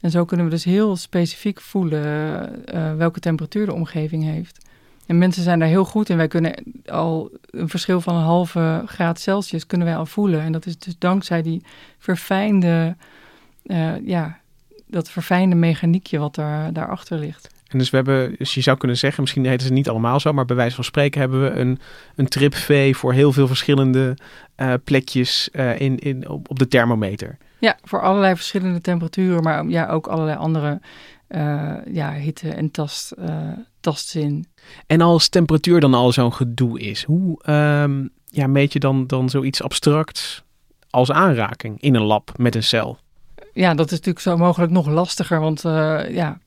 En 0.00 0.10
zo 0.10 0.24
kunnen 0.24 0.46
we 0.46 0.52
dus 0.52 0.64
heel 0.64 0.96
specifiek 0.96 1.60
voelen 1.60 2.04
uh, 2.74 2.94
welke 2.94 3.20
temperatuur 3.20 3.66
de 3.66 3.72
omgeving 3.72 4.24
heeft. 4.24 4.64
En 5.06 5.18
mensen 5.18 5.42
zijn 5.42 5.58
daar 5.58 5.68
heel 5.68 5.84
goed 5.84 6.08
in. 6.08 6.16
Wij 6.16 6.28
kunnen 6.28 6.54
al 6.86 7.30
een 7.50 7.68
verschil 7.68 8.00
van 8.00 8.14
een 8.14 8.22
halve 8.22 8.82
graad 8.86 9.20
Celsius 9.20 9.66
kunnen 9.66 9.86
wij 9.86 9.96
al 9.96 10.06
voelen. 10.06 10.40
En 10.40 10.52
dat 10.52 10.66
is 10.66 10.78
dus 10.78 10.98
dankzij 10.98 11.42
die 11.42 11.62
verfijnde, 11.98 12.96
uh, 13.64 14.06
ja, 14.06 14.40
dat 14.86 15.10
verfijnde 15.10 15.56
mechaniekje 15.56 16.18
wat 16.18 16.34
daar, 16.34 16.72
daarachter 16.72 17.18
ligt. 17.18 17.54
En 17.66 17.78
dus 17.78 17.90
we 17.90 17.96
hebben, 17.96 18.34
dus 18.38 18.54
je 18.54 18.60
zou 18.60 18.76
kunnen 18.76 18.96
zeggen, 18.96 19.22
misschien 19.22 19.46
heten 19.46 19.66
ze 19.66 19.72
niet 19.72 19.88
allemaal 19.88 20.20
zo, 20.20 20.32
maar 20.32 20.44
bij 20.44 20.56
wijze 20.56 20.74
van 20.74 20.84
spreken 20.84 21.20
hebben 21.20 21.42
we 21.42 21.50
een, 21.50 21.78
een 22.14 22.28
trip 22.28 22.54
V 22.54 22.96
voor 22.96 23.12
heel 23.12 23.32
veel 23.32 23.46
verschillende 23.46 24.16
uh, 24.56 24.74
plekjes 24.84 25.48
uh, 25.52 25.80
in, 25.80 25.98
in, 25.98 26.28
op, 26.28 26.50
op 26.50 26.58
de 26.58 26.68
thermometer. 26.68 27.36
Ja, 27.58 27.78
voor 27.82 28.02
allerlei 28.02 28.34
verschillende 28.34 28.80
temperaturen, 28.80 29.42
maar 29.42 29.66
ja, 29.66 29.88
ook 29.88 30.06
allerlei 30.06 30.36
andere 30.36 30.80
uh, 31.28 31.74
ja, 31.92 32.12
hitte- 32.12 32.52
en 32.52 32.70
tast, 32.70 33.14
tastzin. 33.80 34.46
En 34.86 35.00
als 35.00 35.28
temperatuur 35.28 35.80
dan 35.80 35.94
al 35.94 36.12
zo'n 36.12 36.32
gedoe 36.32 36.80
is, 36.80 37.04
hoe 37.04 37.50
um, 37.50 38.10
ja, 38.26 38.46
meet 38.46 38.72
je 38.72 38.78
dan, 38.78 39.06
dan 39.06 39.28
zoiets 39.28 39.62
abstracts 39.62 40.44
als 40.90 41.12
aanraking 41.12 41.80
in 41.80 41.94
een 41.94 42.02
lab 42.02 42.32
met 42.36 42.54
een 42.54 42.62
cel? 42.62 42.98
Ja, 43.52 43.74
dat 43.74 43.86
is 43.86 43.90
natuurlijk 43.90 44.24
zo 44.24 44.36
mogelijk 44.36 44.72
nog 44.72 44.86
lastiger, 44.86 45.40
want 45.40 45.62
ja, 46.08 46.38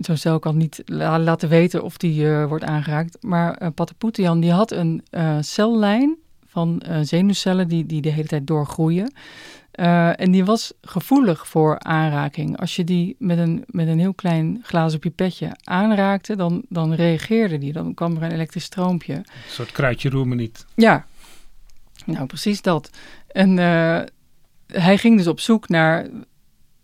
zo'n 0.00 0.16
cel 0.16 0.38
kan 0.38 0.56
niet 0.56 0.82
la 0.84 1.18
laten 1.18 1.48
weten 1.48 1.82
of 1.82 1.96
die 1.96 2.28
wordt 2.28 2.64
aangeraakt. 2.64 3.16
Maar 3.20 3.62
uh, 3.62 3.68
Patapoutian 3.74 4.40
die 4.40 4.52
had 4.52 4.70
een 4.70 5.02
cellijn 5.40 6.16
van 6.46 6.82
zenuwcellen 7.02 7.68
die, 7.68 7.86
die 7.86 8.00
de 8.00 8.10
hele 8.10 8.28
tijd 8.28 8.46
doorgroeien. 8.46 9.12
Uh, 9.74 10.20
en 10.20 10.30
die 10.30 10.44
was 10.44 10.72
gevoelig 10.82 11.48
voor 11.48 11.78
aanraking. 11.78 12.58
Als 12.58 12.76
je 12.76 12.84
die 12.84 13.16
met 13.18 13.38
een, 13.38 13.64
met 13.66 13.88
een 13.88 13.98
heel 13.98 14.14
klein 14.14 14.60
glazen 14.62 14.98
pipetje 14.98 15.56
aanraakte, 15.64 16.36
dan, 16.36 16.62
dan 16.68 16.92
reageerde 16.92 17.58
die. 17.58 17.72
Dan 17.72 17.94
kwam 17.94 18.16
er 18.16 18.22
een 18.22 18.32
elektrisch 18.32 18.64
stroompje. 18.64 19.14
Een 19.14 19.24
soort 19.48 19.72
kruidje 19.72 20.10
roemen 20.10 20.36
niet. 20.36 20.66
Ja, 20.74 21.06
nou 22.04 22.26
precies 22.26 22.62
dat. 22.62 22.90
En 23.26 23.50
uh, 23.50 24.00
hij 24.66 24.98
ging 24.98 25.16
dus 25.16 25.26
op 25.26 25.40
zoek 25.40 25.68
naar 25.68 26.06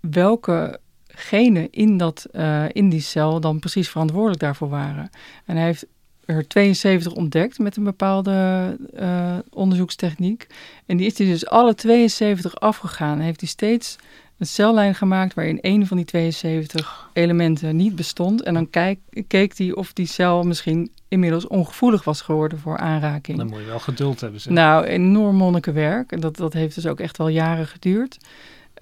welke 0.00 0.80
genen 1.16 1.70
in, 1.70 1.96
dat, 1.96 2.26
uh, 2.32 2.64
in 2.72 2.88
die 2.88 3.00
cel 3.00 3.40
dan 3.40 3.58
precies 3.58 3.88
verantwoordelijk 3.88 4.40
daarvoor 4.40 4.68
waren. 4.68 5.10
En 5.44 5.56
hij 5.56 5.64
heeft 5.64 5.86
er 6.24 6.48
72 6.48 7.12
ontdekt 7.12 7.58
met 7.58 7.76
een 7.76 7.84
bepaalde 7.84 8.76
uh, 9.00 9.36
onderzoekstechniek. 9.50 10.46
En 10.86 10.96
die 10.96 11.06
is 11.06 11.18
hij 11.18 11.26
dus 11.26 11.46
alle 11.46 11.74
72 11.74 12.60
afgegaan. 12.60 13.20
Heeft 13.20 13.40
hij 13.40 13.48
steeds 13.48 13.96
een 14.38 14.46
cellijn 14.46 14.94
gemaakt 14.94 15.34
waarin 15.34 15.58
een 15.60 15.86
van 15.86 15.96
die 15.96 16.06
72 16.06 17.10
elementen 17.12 17.76
niet 17.76 17.96
bestond. 17.96 18.42
En 18.42 18.54
dan 18.54 18.70
kijk, 18.70 18.98
keek 19.26 19.58
hij 19.58 19.72
of 19.72 19.92
die 19.92 20.06
cel 20.06 20.42
misschien 20.42 20.90
inmiddels 21.08 21.46
ongevoelig 21.46 22.04
was 22.04 22.20
geworden 22.20 22.58
voor 22.58 22.78
aanraking. 22.78 23.38
Dan 23.38 23.46
moet 23.46 23.58
je 23.58 23.64
wel 23.64 23.78
geduld 23.78 24.20
hebben. 24.20 24.40
Zeg. 24.40 24.52
Nou, 24.52 24.84
enorm 24.84 25.36
monnikenwerk. 25.36 26.12
En 26.12 26.20
dat, 26.20 26.36
dat 26.36 26.52
heeft 26.52 26.74
dus 26.74 26.86
ook 26.86 27.00
echt 27.00 27.16
wel 27.16 27.28
jaren 27.28 27.66
geduurd. 27.66 28.18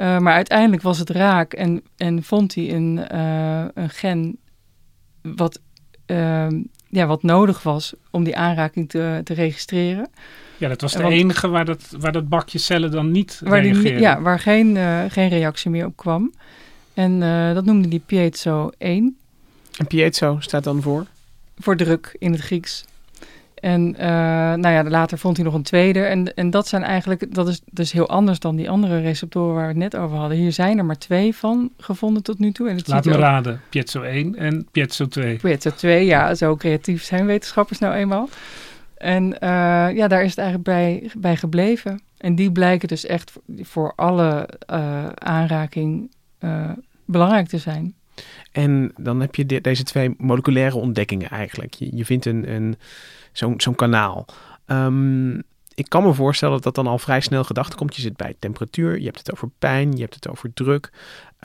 Uh, 0.00 0.18
maar 0.18 0.34
uiteindelijk 0.34 0.82
was 0.82 0.98
het 0.98 1.10
raak 1.10 1.52
en, 1.52 1.82
en 1.96 2.22
vond 2.22 2.54
hij 2.54 2.74
een, 2.74 3.06
uh, 3.12 3.64
een 3.74 3.90
gen 3.90 4.38
wat 5.22 5.60
uh, 6.06 6.46
ja, 6.88 7.06
wat 7.06 7.22
nodig 7.22 7.62
was 7.62 7.94
om 8.10 8.24
die 8.24 8.36
aanraking 8.36 8.88
te, 8.88 9.20
te 9.24 9.34
registreren. 9.34 10.08
Ja, 10.56 10.68
dat 10.68 10.80
was 10.80 10.92
de 10.92 11.02
enige 11.02 11.48
waar 11.48 11.64
dat, 11.64 11.96
waar 11.98 12.12
dat 12.12 12.28
bakje 12.28 12.58
cellen 12.58 12.90
dan 12.90 13.10
niet 13.10 13.40
waar 13.44 13.62
reageerde. 13.62 14.00
ja, 14.00 14.20
waar 14.20 14.38
geen, 14.38 14.76
uh, 14.76 15.04
geen 15.08 15.28
reactie 15.28 15.70
meer 15.70 15.86
op 15.86 15.96
kwam. 15.96 16.32
En 16.94 17.20
uh, 17.20 17.54
dat 17.54 17.64
noemde 17.64 17.88
die 17.88 18.02
piezo 18.06 18.70
1. 18.78 19.16
En 19.76 19.86
piezo 19.86 20.36
staat 20.40 20.64
dan 20.64 20.82
voor? 20.82 21.06
Voor 21.58 21.76
druk 21.76 22.16
in 22.18 22.32
het 22.32 22.40
Grieks. 22.40 22.84
En 23.64 23.94
uh, 23.98 24.06
nou 24.54 24.68
ja, 24.68 24.84
later 24.84 25.18
vond 25.18 25.36
hij 25.36 25.44
nog 25.44 25.54
een 25.54 25.62
tweede. 25.62 26.00
En, 26.00 26.34
en 26.34 26.50
dat 26.50 26.68
zijn 26.68 26.82
eigenlijk, 26.82 27.34
dat 27.34 27.48
is 27.48 27.60
dus 27.70 27.92
heel 27.92 28.08
anders 28.08 28.38
dan 28.38 28.56
die 28.56 28.70
andere 28.70 29.00
receptoren 29.00 29.54
waar 29.54 29.62
we 29.62 29.68
het 29.68 29.92
net 29.92 29.96
over 29.96 30.16
hadden. 30.16 30.38
Hier 30.38 30.52
zijn 30.52 30.78
er 30.78 30.84
maar 30.84 30.98
twee 30.98 31.34
van 31.34 31.70
gevonden 31.78 32.22
tot 32.22 32.38
nu 32.38 32.52
toe. 32.52 32.68
En 32.68 32.76
het 32.76 32.88
Laat 32.88 33.04
me 33.04 33.12
raden, 33.12 33.60
Piezo 33.68 34.02
1 34.02 34.36
en 34.36 34.66
Piezo 34.70 35.06
2. 35.06 35.36
Piezo 35.36 35.70
2, 35.70 36.04
ja, 36.04 36.34
zo 36.34 36.56
creatief 36.56 37.02
zijn 37.02 37.26
wetenschappers 37.26 37.78
nou 37.78 37.94
eenmaal. 37.94 38.28
En 38.96 39.24
uh, 39.24 39.38
ja, 39.94 40.08
daar 40.08 40.22
is 40.24 40.30
het 40.30 40.38
eigenlijk 40.38 40.68
bij, 40.68 41.10
bij 41.18 41.36
gebleven. 41.36 42.00
En 42.18 42.34
die 42.34 42.52
blijken 42.52 42.88
dus 42.88 43.06
echt 43.06 43.32
voor 43.60 43.92
alle 43.96 44.48
uh, 44.70 45.06
aanraking 45.08 46.10
belangrijk 47.04 47.48
te 47.48 47.58
zijn. 47.58 47.94
En 48.52 48.92
dan 48.96 49.20
heb 49.20 49.34
je 49.34 49.46
de, 49.46 49.60
deze 49.60 49.82
twee 49.82 50.14
moleculaire 50.18 50.76
ontdekkingen 50.76 51.30
eigenlijk. 51.30 51.74
Je, 51.74 52.04
vindt 52.04 52.26
een, 52.26 52.50
een 52.52 52.76
zo'n 53.32 53.54
zo'n 53.60 53.74
kanaal. 53.74 54.26
Um, 54.66 55.42
ik 55.74 55.88
kan 55.88 56.02
me 56.02 56.14
voorstellen 56.14 56.54
dat 56.54 56.62
dat 56.62 56.74
dan 56.74 56.86
al 56.86 56.98
vrij 56.98 57.20
snel 57.20 57.44
gedacht 57.44 57.74
komt. 57.74 57.96
Je 57.96 58.02
zit 58.02 58.16
bij 58.16 58.34
temperatuur, 58.38 58.98
je 58.98 59.04
hebt 59.04 59.18
het 59.18 59.32
over 59.32 59.50
pijn, 59.58 59.92
je 59.92 60.00
hebt 60.00 60.14
het 60.14 60.28
over 60.28 60.52
druk. 60.54 60.92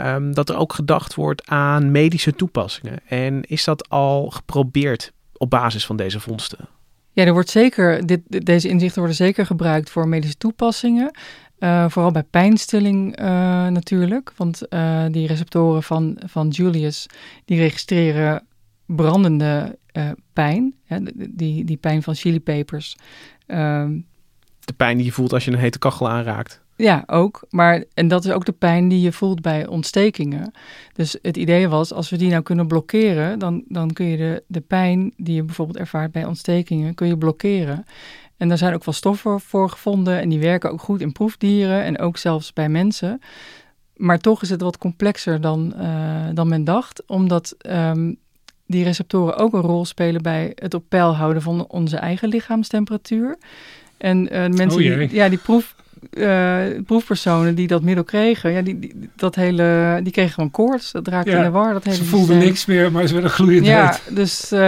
Um, 0.01 0.33
dat 0.33 0.49
er 0.49 0.57
ook 0.57 0.73
gedacht 0.73 1.15
wordt 1.15 1.47
aan 1.47 1.91
medische 1.91 2.33
toepassingen. 2.33 2.99
En 3.07 3.43
is 3.43 3.63
dat 3.63 3.89
al 3.89 4.29
geprobeerd 4.29 5.11
op 5.33 5.49
basis 5.49 5.85
van 5.85 5.95
deze 5.95 6.19
vondsten? 6.19 6.67
Ja, 7.11 7.25
er 7.25 7.33
wordt 7.33 7.49
zeker, 7.49 8.05
dit, 8.05 8.45
deze 8.45 8.67
inzichten 8.67 8.99
worden 8.99 9.17
zeker 9.17 9.45
gebruikt 9.45 9.89
voor 9.89 10.07
medische 10.07 10.37
toepassingen. 10.37 11.11
Uh, 11.59 11.89
vooral 11.89 12.11
bij 12.11 12.23
pijnstilling 12.23 13.19
uh, 13.19 13.25
natuurlijk. 13.67 14.33
Want 14.35 14.61
uh, 14.69 15.05
die 15.11 15.27
receptoren 15.27 15.83
van, 15.83 16.19
van 16.25 16.47
Julius, 16.47 17.05
die 17.45 17.57
registreren 17.57 18.45
brandende 18.85 19.77
pijn. 20.33 20.73
Hè, 20.85 20.97
die, 21.29 21.65
die 21.65 21.77
pijn 21.77 22.03
van 22.03 22.15
chilipepers. 22.15 22.95
Um, 23.47 24.05
de 24.59 24.73
pijn 24.73 24.97
die 24.97 25.05
je 25.05 25.11
voelt 25.11 25.33
als 25.33 25.45
je 25.45 25.51
een 25.51 25.57
hete 25.57 25.79
kachel 25.79 26.09
aanraakt. 26.09 26.61
Ja, 26.75 27.03
ook. 27.05 27.45
Maar, 27.49 27.83
en 27.93 28.07
dat 28.07 28.25
is 28.25 28.31
ook 28.31 28.45
de 28.45 28.51
pijn 28.51 28.87
die 28.87 29.01
je 29.01 29.11
voelt 29.11 29.41
bij 29.41 29.67
ontstekingen. 29.67 30.51
Dus 30.93 31.17
het 31.21 31.37
idee 31.37 31.67
was, 31.67 31.93
als 31.93 32.09
we 32.09 32.17
die 32.17 32.29
nou 32.29 32.43
kunnen 32.43 32.67
blokkeren, 32.67 33.39
dan, 33.39 33.63
dan 33.67 33.93
kun 33.93 34.05
je 34.05 34.17
de, 34.17 34.43
de 34.47 34.61
pijn 34.61 35.13
die 35.17 35.35
je 35.35 35.43
bijvoorbeeld 35.43 35.77
ervaart 35.77 36.11
bij 36.11 36.25
ontstekingen, 36.25 36.93
kun 36.93 37.07
je 37.07 37.17
blokkeren. 37.17 37.85
En 38.39 38.47
daar 38.47 38.57
zijn 38.57 38.73
ook 38.73 38.85
wel 38.85 38.93
stoffen 38.93 39.39
voor 39.39 39.69
gevonden 39.69 40.19
en 40.19 40.29
die 40.29 40.39
werken 40.39 40.71
ook 40.71 40.81
goed 40.81 41.01
in 41.01 41.11
proefdieren 41.11 41.83
en 41.83 41.99
ook 41.99 42.17
zelfs 42.17 42.53
bij 42.53 42.69
mensen. 42.69 43.21
Maar 43.95 44.19
toch 44.19 44.41
is 44.41 44.49
het 44.49 44.61
wat 44.61 44.77
complexer 44.77 45.41
dan, 45.41 45.73
uh, 45.77 46.27
dan 46.33 46.47
men 46.47 46.63
dacht, 46.63 47.03
omdat 47.05 47.55
um, 47.69 48.17
die 48.65 48.83
receptoren 48.83 49.37
ook 49.37 49.53
een 49.53 49.61
rol 49.61 49.85
spelen 49.85 50.21
bij 50.21 50.51
het 50.55 50.73
op 50.73 50.83
peil 50.89 51.15
houden 51.15 51.41
van 51.41 51.67
onze 51.67 51.97
eigen 51.97 52.29
lichaamstemperatuur. 52.29 53.37
En 53.97 54.23
uh, 54.23 54.47
mensen, 54.47 55.01
oh 55.01 55.11
ja, 55.11 55.29
die 55.29 55.37
proef, 55.37 55.75
uh, 56.11 56.61
proefpersonen 56.85 57.55
die 57.55 57.67
dat 57.67 57.81
middel 57.81 58.03
kregen, 58.03 58.51
ja, 58.51 58.61
die, 58.61 58.79
die, 58.79 59.09
dat 59.15 59.35
hele, 59.35 59.99
die 60.03 60.11
kregen 60.11 60.33
gewoon 60.33 60.51
koorts. 60.51 60.91
Dat 60.91 61.07
raakte 61.07 61.31
in 61.31 61.41
de 61.41 61.49
war. 61.49 61.73
Dat 61.73 61.83
hele 61.83 61.95
ze 61.95 62.03
voelden 62.03 62.37
niks 62.37 62.65
meer, 62.65 62.91
maar 62.91 63.07
ze 63.07 63.13
werden 63.13 63.31
gloeiend 63.31 63.65
Ja, 63.65 63.99
dus 64.09 64.51
uh, 64.51 64.59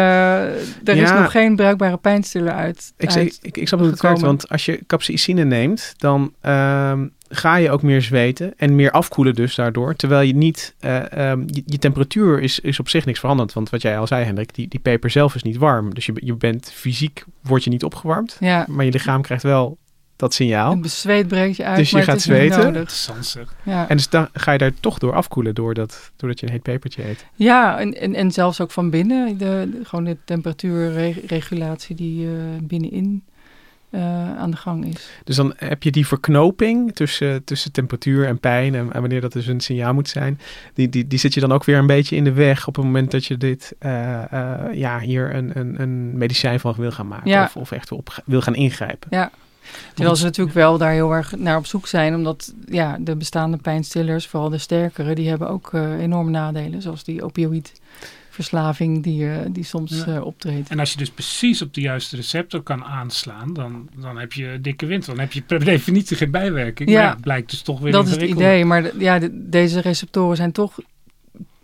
er 0.88 0.98
is 0.98 1.12
nog 1.12 1.32
geen 1.32 1.56
bruikbare 1.56 1.98
pijnstiller 1.98 2.54
uit. 2.54 2.94
Ik, 2.98 3.10
uit 3.10 3.26
ik, 3.26 3.38
ik, 3.42 3.58
ik 3.58 3.68
snap 3.68 3.80
het 3.80 4.02
werkt, 4.02 4.22
want 4.22 4.50
als 4.50 4.66
je 4.66 4.80
capsaïcine 4.88 5.44
neemt, 5.44 5.94
dan 5.98 6.34
uh, 6.46 6.94
ga 7.30 7.56
je 7.56 7.72
ook 7.72 7.82
meer 7.82 8.02
zweten 8.02 8.54
en 8.58 8.76
meer 8.76 8.92
afkoelen 8.92 9.36
dus 9.36 9.56
daardoor. 9.56 9.96
Terwijl 9.96 10.28
je 10.28 10.36
niet, 10.36 10.76
uh, 10.82 11.32
um, 11.32 11.44
je, 11.48 11.64
je, 11.66 11.78
temperatuur 11.78 12.42
is, 12.42 12.60
is 12.60 12.80
op 12.80 12.90
zich 12.90 13.06
niks 13.06 13.20
veranderd. 13.20 13.54
Want 13.54 13.70
wat 13.70 13.82
jij 13.82 13.98
al 13.98 14.08
zei 14.08 14.26
Hendrik, 14.26 14.56
die, 14.56 14.68
die 14.68 14.80
peper 14.80 15.10
zelf 15.10 15.36
is 15.36 15.44
niet 15.44 15.58
warm. 15.58 15.94
Dus 15.94 16.06
je, 16.06 16.14
je 16.16 16.34
bent 16.34 16.72
fysiek, 16.74 17.24
word 17.42 17.64
je 17.64 17.70
niet 17.70 17.84
opgewarmd. 17.84 18.38
Ja. 18.40 18.66
Maar 18.70 18.86
je 18.86 18.92
lichaam 18.92 19.22
krijgt 19.22 19.44
wel 19.44 19.78
dat 20.22 20.34
signaal. 20.34 20.78
Het 20.82 20.92
zweet 20.92 21.28
breekt 21.28 21.56
je 21.56 21.64
uit, 21.64 21.78
dus 21.78 21.90
je 21.90 21.96
maar 21.96 22.06
gaat 22.06 22.14
het 22.14 22.24
is 22.24 23.04
zweten. 23.04 23.56
Ja. 23.64 23.90
En 23.90 23.98
dus 23.98 24.10
dan 24.10 24.28
ga 24.34 24.52
je 24.52 24.58
daar 24.58 24.72
toch 24.80 25.00
door 25.00 25.14
afkoelen 25.14 25.56
doordat, 25.56 26.12
doordat 26.16 26.40
je 26.40 26.46
een 26.46 26.52
heet 26.52 26.62
pepertje 26.62 27.08
eet. 27.08 27.26
Ja, 27.36 27.80
en, 27.80 27.94
en, 27.94 28.16
en 28.16 28.32
zelfs 28.32 28.62
ook 28.62 28.72
van 28.72 28.90
binnen. 28.90 29.38
De, 29.38 29.70
de 29.72 29.80
gewoon 29.84 30.06
de 30.06 30.18
temperatuurregulatie 30.26 31.96
die 31.96 32.26
uh, 32.26 32.32
binnenin 32.62 33.24
uh, 33.90 34.38
aan 34.38 34.52
de 34.52 34.58
gang 34.58 34.86
is. 34.86 35.10
Dus 35.24 35.36
dan 35.36 35.54
heb 35.56 35.84
je 35.84 35.92
die 35.92 36.08
verknoping 36.08 36.96
tussen, 36.96 37.44
tussen 37.44 37.72
temperatuur 37.72 38.28
en 38.28 38.40
pijn 38.40 38.76
en, 38.76 38.94
en, 38.94 39.00
wanneer 39.02 39.22
dat 39.22 39.34
dus 39.34 39.48
een 39.48 39.60
signaal 39.60 39.94
moet 39.94 40.10
zijn. 40.10 40.40
Die, 40.74 40.90
die, 40.90 41.08
die 41.08 41.20
zit 41.20 41.34
je 41.34 41.40
dan 41.40 41.52
ook 41.52 41.64
weer 41.64 41.78
een 41.78 41.88
beetje 41.88 42.16
in 42.16 42.24
de 42.24 42.34
weg 42.34 42.68
op 42.68 42.76
het 42.76 42.86
moment 42.86 43.12
dat 43.12 43.26
je 43.26 43.38
dit, 43.38 43.76
uh, 43.80 43.92
uh, 44.34 44.60
ja, 44.74 45.00
hier 45.00 45.36
een, 45.36 45.52
een, 45.54 45.82
een 45.82 46.18
medicijn 46.18 46.60
van 46.60 46.74
wil 46.78 46.92
gaan 46.92 47.08
maken. 47.08 47.30
Ja. 47.30 47.44
Of, 47.44 47.56
of 47.56 47.72
echt 47.72 47.92
op 47.92 48.24
wil 48.26 48.42
gaan 48.42 48.56
ingrijpen. 48.56 49.08
Ja. 49.12 49.32
Terwijl 49.94 50.16
ze 50.16 50.24
natuurlijk 50.24 50.56
wel 50.56 50.78
daar 50.78 50.92
heel 50.92 51.12
erg 51.12 51.36
naar 51.38 51.58
op 51.58 51.66
zoek 51.66 51.88
zijn, 51.88 52.16
omdat 52.16 52.54
ja, 52.66 52.98
de 53.00 53.16
bestaande 53.16 53.58
pijnstillers, 53.58 54.28
vooral 54.28 54.50
de 54.50 54.58
sterkere, 54.58 55.16
die 55.16 55.30
hebben 55.30 55.50
ook 55.50 55.74
enorme 56.00 56.30
nadelen, 56.30 56.82
zoals 56.82 57.04
die 57.04 57.24
opioïd 57.24 57.72
verslaving 58.32 59.04
die, 59.04 59.24
uh, 59.24 59.38
die 59.50 59.64
soms 59.64 60.04
ja. 60.06 60.16
uh, 60.16 60.26
optreedt. 60.26 60.70
En 60.70 60.80
als 60.80 60.92
je 60.92 60.98
dus 60.98 61.10
precies 61.10 61.62
op 61.62 61.74
de 61.74 61.82
juiste 61.82 62.16
receptor 62.16 62.62
kan 62.62 62.84
aanslaan, 62.84 63.54
dan, 63.54 63.90
dan 63.96 64.18
heb 64.18 64.34
je 64.34 64.58
dikke 64.62 64.86
wind. 64.86 65.06
Dan 65.06 65.20
heb 65.20 65.34
je 65.34 65.42
per 65.42 65.66
definitie 65.74 66.18
geen 66.18 66.32
bijwerking. 66.32 66.90
Ja, 66.90 67.02
maar 67.02 67.12
het 67.12 67.22
blijkt 67.22 67.50
dus 67.50 67.62
toch 67.62 67.80
weer 67.80 67.92
Dat 67.92 68.06
is 68.06 68.12
het 68.12 68.22
idee, 68.22 68.66
maar 68.66 68.98
ja, 68.98 69.20
de, 69.20 69.50
deze 69.50 69.80
receptoren 69.80 70.36
zijn 70.36 70.52
toch 70.52 70.80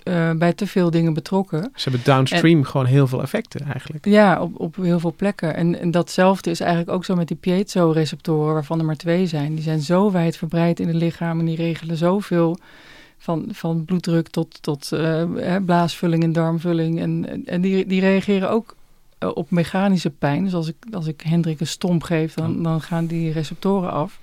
uh, 0.07 0.31
bij 0.31 0.53
te 0.53 0.67
veel 0.67 0.91
dingen 0.91 1.13
betrokken. 1.13 1.71
Ze 1.75 1.89
hebben 1.89 2.13
downstream 2.13 2.57
en, 2.57 2.65
gewoon 2.65 2.85
heel 2.85 3.07
veel 3.07 3.21
effecten 3.21 3.65
eigenlijk. 3.71 4.05
Ja, 4.05 4.41
op, 4.41 4.59
op 4.59 4.75
heel 4.75 4.99
veel 4.99 5.13
plekken. 5.15 5.55
En, 5.55 5.79
en 5.79 5.91
datzelfde 5.91 6.49
is 6.49 6.59
eigenlijk 6.59 6.91
ook 6.91 7.05
zo 7.05 7.15
met 7.15 7.27
die 7.27 7.37
piezo-receptoren, 7.37 8.53
waarvan 8.53 8.79
er 8.79 8.85
maar 8.85 8.95
twee 8.95 9.25
zijn. 9.25 9.53
Die 9.55 9.63
zijn 9.63 9.79
zo 9.79 10.11
wijd 10.11 10.37
verbreid 10.37 10.79
in 10.79 10.87
het 10.87 10.95
lichaam 10.95 11.39
en 11.39 11.45
die 11.45 11.55
regelen 11.55 11.97
zoveel 11.97 12.57
van, 13.17 13.45
van 13.51 13.85
bloeddruk 13.85 14.27
tot, 14.27 14.61
tot 14.61 14.89
uh, 14.93 15.55
blaasvulling 15.65 16.23
en 16.23 16.31
darmvulling. 16.31 16.99
En, 16.99 17.43
en 17.45 17.61
die, 17.61 17.85
die 17.85 18.01
reageren 18.01 18.49
ook 18.49 18.75
uh, 19.19 19.29
op 19.33 19.51
mechanische 19.51 20.09
pijn. 20.09 20.43
Dus 20.43 20.53
als 20.53 20.67
ik, 20.67 20.75
als 20.91 21.07
ik 21.07 21.21
Hendrik 21.21 21.59
een 21.59 21.67
stomp 21.67 22.03
geef, 22.03 22.33
dan, 22.33 22.63
dan 22.63 22.81
gaan 22.81 23.05
die 23.05 23.31
receptoren 23.31 23.91
af. 23.91 24.19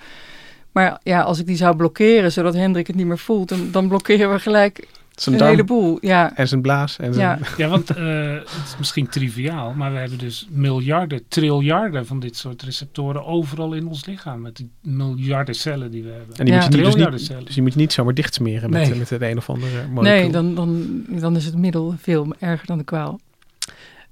Maar 0.72 1.00
ja, 1.02 1.22
als 1.22 1.38
ik 1.38 1.46
die 1.46 1.56
zou 1.56 1.76
blokkeren, 1.76 2.32
zodat 2.32 2.54
Hendrik 2.54 2.86
het 2.86 2.96
niet 2.96 3.06
meer 3.06 3.18
voelt, 3.18 3.48
dan, 3.48 3.70
dan 3.70 3.88
blokkeren 3.88 4.32
we 4.32 4.38
gelijk 4.38 4.88
zijn 5.22 5.34
een 5.34 5.40
darm 5.40 5.54
heleboel. 5.54 5.98
Ja. 6.00 6.36
En 6.36 6.48
zijn 6.48 6.62
blaas. 6.62 6.98
En 6.98 7.14
zijn... 7.14 7.38
Ja. 7.38 7.46
ja, 7.56 7.68
want 7.68 7.96
uh, 7.98 8.32
het 8.32 8.64
is 8.64 8.74
misschien 8.78 9.08
triviaal, 9.08 9.72
maar 9.74 9.92
we 9.92 9.98
hebben 9.98 10.18
dus 10.18 10.46
miljarden, 10.50 11.22
triljarden 11.28 12.06
van 12.06 12.20
dit 12.20 12.36
soort 12.36 12.62
receptoren 12.62 13.24
overal 13.24 13.72
in 13.72 13.86
ons 13.86 14.06
lichaam. 14.06 14.40
Met 14.40 14.56
die 14.56 14.70
miljarden 14.82 15.54
cellen 15.54 15.90
die 15.90 16.02
we 16.02 16.10
hebben. 16.10 16.36
En 16.36 16.44
die 16.44 16.54
Ja. 16.54 16.60
moet 16.60 16.72
je 16.74 16.80
niet, 16.80 16.94
dus, 16.94 17.10
niet, 17.10 17.20
cellen. 17.20 17.44
dus 17.44 17.54
die 17.54 17.62
moet 17.62 17.72
je 17.72 17.78
niet 17.78 17.92
zomaar 17.92 18.14
dichtsmeren 18.14 18.70
met, 18.70 18.88
Nee. 18.88 18.98
met 18.98 19.10
het 19.10 19.22
een 19.22 19.36
of 19.36 19.50
andere 19.50 19.86
molecuul. 19.88 20.20
Nee, 20.22 20.30
dan, 20.30 20.54
dan, 20.54 21.02
dan 21.08 21.36
is 21.36 21.44
het 21.44 21.56
middel 21.56 21.94
veel 21.98 22.34
erger 22.38 22.66
dan 22.66 22.78
de 22.78 22.84
kwaal. 22.84 23.20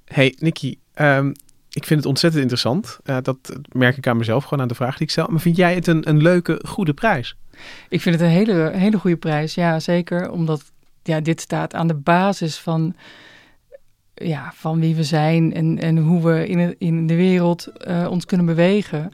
Hey, 0.04 0.34
Nicky, 0.38 0.76
ehm, 0.94 1.28
ik 1.70 1.84
vind 1.86 2.00
het 2.00 2.08
ontzettend 2.08 2.42
interessant. 2.42 2.98
Uh, 3.04 3.16
dat 3.22 3.58
merk 3.72 3.96
ik 3.96 4.06
aan 4.06 4.16
mezelf, 4.16 4.44
gewoon 4.44 4.60
aan 4.60 4.68
de 4.68 4.74
vraag 4.74 4.96
die 4.96 5.06
ik 5.06 5.10
stel. 5.10 5.26
Maar 5.30 5.40
vind 5.40 5.56
jij 5.56 5.74
het 5.74 5.86
een, 5.86 6.08
een 6.08 6.22
leuke, 6.22 6.60
goede 6.66 6.94
prijs? 6.94 7.36
Ik 7.88 8.00
vind 8.00 8.14
het 8.14 8.24
een 8.24 8.30
hele, 8.30 8.70
hele 8.74 8.98
goede 8.98 9.16
prijs. 9.16 9.54
Ja, 9.54 9.80
zeker. 9.80 10.30
Omdat 10.30 10.72
ja, 11.02 11.20
dit 11.20 11.40
staat 11.40 11.74
aan 11.74 11.86
de 11.86 11.94
basis 11.94 12.58
van, 12.58 12.94
ja, 14.14 14.52
van 14.54 14.80
wie 14.80 14.94
we 14.94 15.04
zijn 15.04 15.54
en, 15.54 15.78
en 15.78 15.98
hoe 15.98 16.22
we 16.22 16.46
in, 16.46 16.74
in 16.78 17.06
de 17.06 17.16
wereld 17.16 17.68
uh, 17.88 18.06
ons 18.10 18.24
kunnen 18.24 18.46
bewegen. 18.46 19.12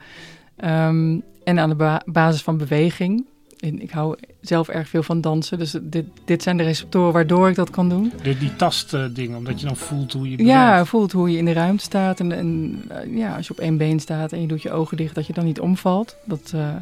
Um, 0.64 1.22
en 1.44 1.59
aan 1.59 1.68
de 1.68 1.74
ba 1.74 2.03
basis 2.05 2.42
van 2.42 2.57
beweging. 2.57 3.27
En 3.59 3.81
ik 3.81 3.90
hou 3.90 4.16
zelf 4.40 4.68
erg 4.68 4.88
veel 4.88 5.03
van 5.03 5.20
dansen. 5.20 5.59
Dus 5.59 5.77
dit, 5.83 6.05
dit 6.24 6.42
zijn 6.42 6.57
de 6.57 6.62
receptoren 6.62 7.12
waardoor 7.12 7.48
ik 7.48 7.55
dat 7.55 7.70
kan 7.70 7.88
doen. 7.88 8.12
De, 8.22 8.38
die 8.38 8.57
tastdingen, 8.57 9.37
omdat 9.37 9.61
je 9.61 9.66
dan 9.66 9.77
voelt 9.77 10.12
hoe 10.12 10.31
je 10.31 10.37
beweegt. 10.37 10.57
Ja, 10.57 10.85
voelt 10.85 11.12
hoe 11.12 11.31
je 11.31 11.38
in 11.38 11.44
de 11.44 11.53
ruimte 11.53 11.85
staat. 11.85 12.20
En, 12.20 12.33
en 12.33 12.83
uh, 12.90 13.16
ja, 13.16 13.37
als 13.37 13.46
je 13.46 13.53
op 13.53 13.59
één 13.59 13.77
been 13.77 14.01
staat 14.01 14.33
en 14.33 14.40
je 14.40 14.46
doet 14.46 14.62
je 14.62 14.70
ogen 14.70 14.96
dicht, 14.96 15.14
dat 15.14 15.27
je 15.27 15.33
dan 15.33 15.44
niet 15.44 15.61
omvalt. 15.61 16.16
Dat, 16.24 16.53
uh, 16.55 16.74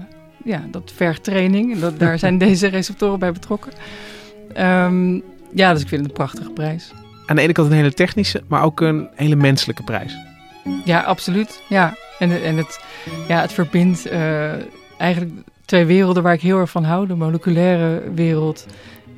ja, 0.45 0.65
dat 0.71 0.93
vergt 0.95 1.25
training. 1.25 1.75
En 1.75 1.81
dat, 1.81 1.99
daar 1.99 2.19
zijn 2.25 2.39
deze 2.39 2.67
receptoren 2.67 3.19
bij 3.19 3.33
betrokken. 3.33 3.73
Um, 4.61 5.23
ja, 5.53 5.73
dus 5.73 5.83
ik 5.83 5.89
vind 5.89 6.01
het 6.01 6.11
een 6.11 6.17
prachtige 6.17 6.51
prijs. 6.51 6.93
Aan 7.27 7.37
de 7.37 7.43
ene 7.43 7.53
kant 7.53 7.71
een 7.71 7.77
hele 7.77 7.93
technische, 7.93 8.43
maar 8.47 8.63
ook 8.63 8.81
een 8.81 9.09
hele 9.15 9.37
menselijke 9.37 9.83
prijs. 9.83 10.17
Ja, 10.85 11.01
absoluut. 11.01 11.63
Ja, 11.69 11.95
en, 12.19 12.43
en 12.43 12.57
het, 12.57 12.81
ja, 13.29 13.41
het 13.41 13.53
verbindt 13.53 14.07
uh, 14.13 14.53
eigenlijk 14.99 15.33
twee 15.65 15.85
werelden 15.85 16.23
waar 16.23 16.35
ik 16.35 16.41
heel 16.41 16.59
erg 16.59 16.71
van 16.71 16.85
hou. 16.85 17.07
De 17.07 17.15
moleculaire 17.15 18.03
wereld, 18.15 18.67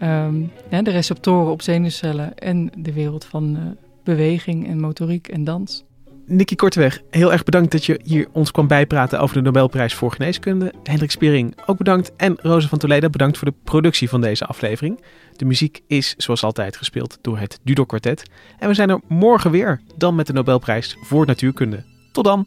um, 0.02 0.52
ja, 0.68 0.82
de 0.82 0.90
receptoren 0.90 1.52
op 1.52 1.62
zenuwcellen 1.62 2.38
en 2.38 2.70
de 2.76 2.92
wereld 2.92 3.24
van 3.24 3.56
uh, 3.56 3.62
beweging 4.04 4.68
en 4.68 4.80
motoriek 4.80 5.28
en 5.28 5.44
dans. 5.44 5.84
Nicky 6.30 6.54
Korteweg, 6.54 7.02
heel 7.10 7.32
erg 7.32 7.44
bedankt 7.44 7.72
dat 7.72 7.84
je 7.84 8.00
hier 8.04 8.28
ons 8.32 8.50
kwam 8.50 8.66
bijpraten 8.66 9.20
over 9.20 9.36
de 9.36 9.42
Nobelprijs 9.42 9.94
voor 9.94 10.12
Geneeskunde. 10.12 10.72
Hendrik 10.82 11.10
Spiering, 11.10 11.54
ook 11.66 11.78
bedankt. 11.78 12.12
En 12.16 12.36
Roze 12.42 12.68
van 12.68 12.78
Toledo, 12.78 13.10
bedankt 13.10 13.38
voor 13.38 13.48
de 13.48 13.54
productie 13.64 14.08
van 14.08 14.20
deze 14.20 14.44
aflevering. 14.44 15.00
De 15.36 15.44
muziek 15.44 15.82
is 15.86 16.14
zoals 16.16 16.44
altijd 16.44 16.76
gespeeld 16.76 17.18
door 17.20 17.38
het 17.38 17.60
Dudok 17.62 17.88
Quartet. 17.88 18.22
En 18.58 18.68
we 18.68 18.74
zijn 18.74 18.90
er 18.90 19.00
morgen 19.08 19.50
weer, 19.50 19.80
dan 19.96 20.14
met 20.14 20.26
de 20.26 20.32
Nobelprijs 20.32 20.96
voor 21.00 21.26
Natuurkunde. 21.26 21.84
Tot 22.12 22.24
dan! 22.24 22.46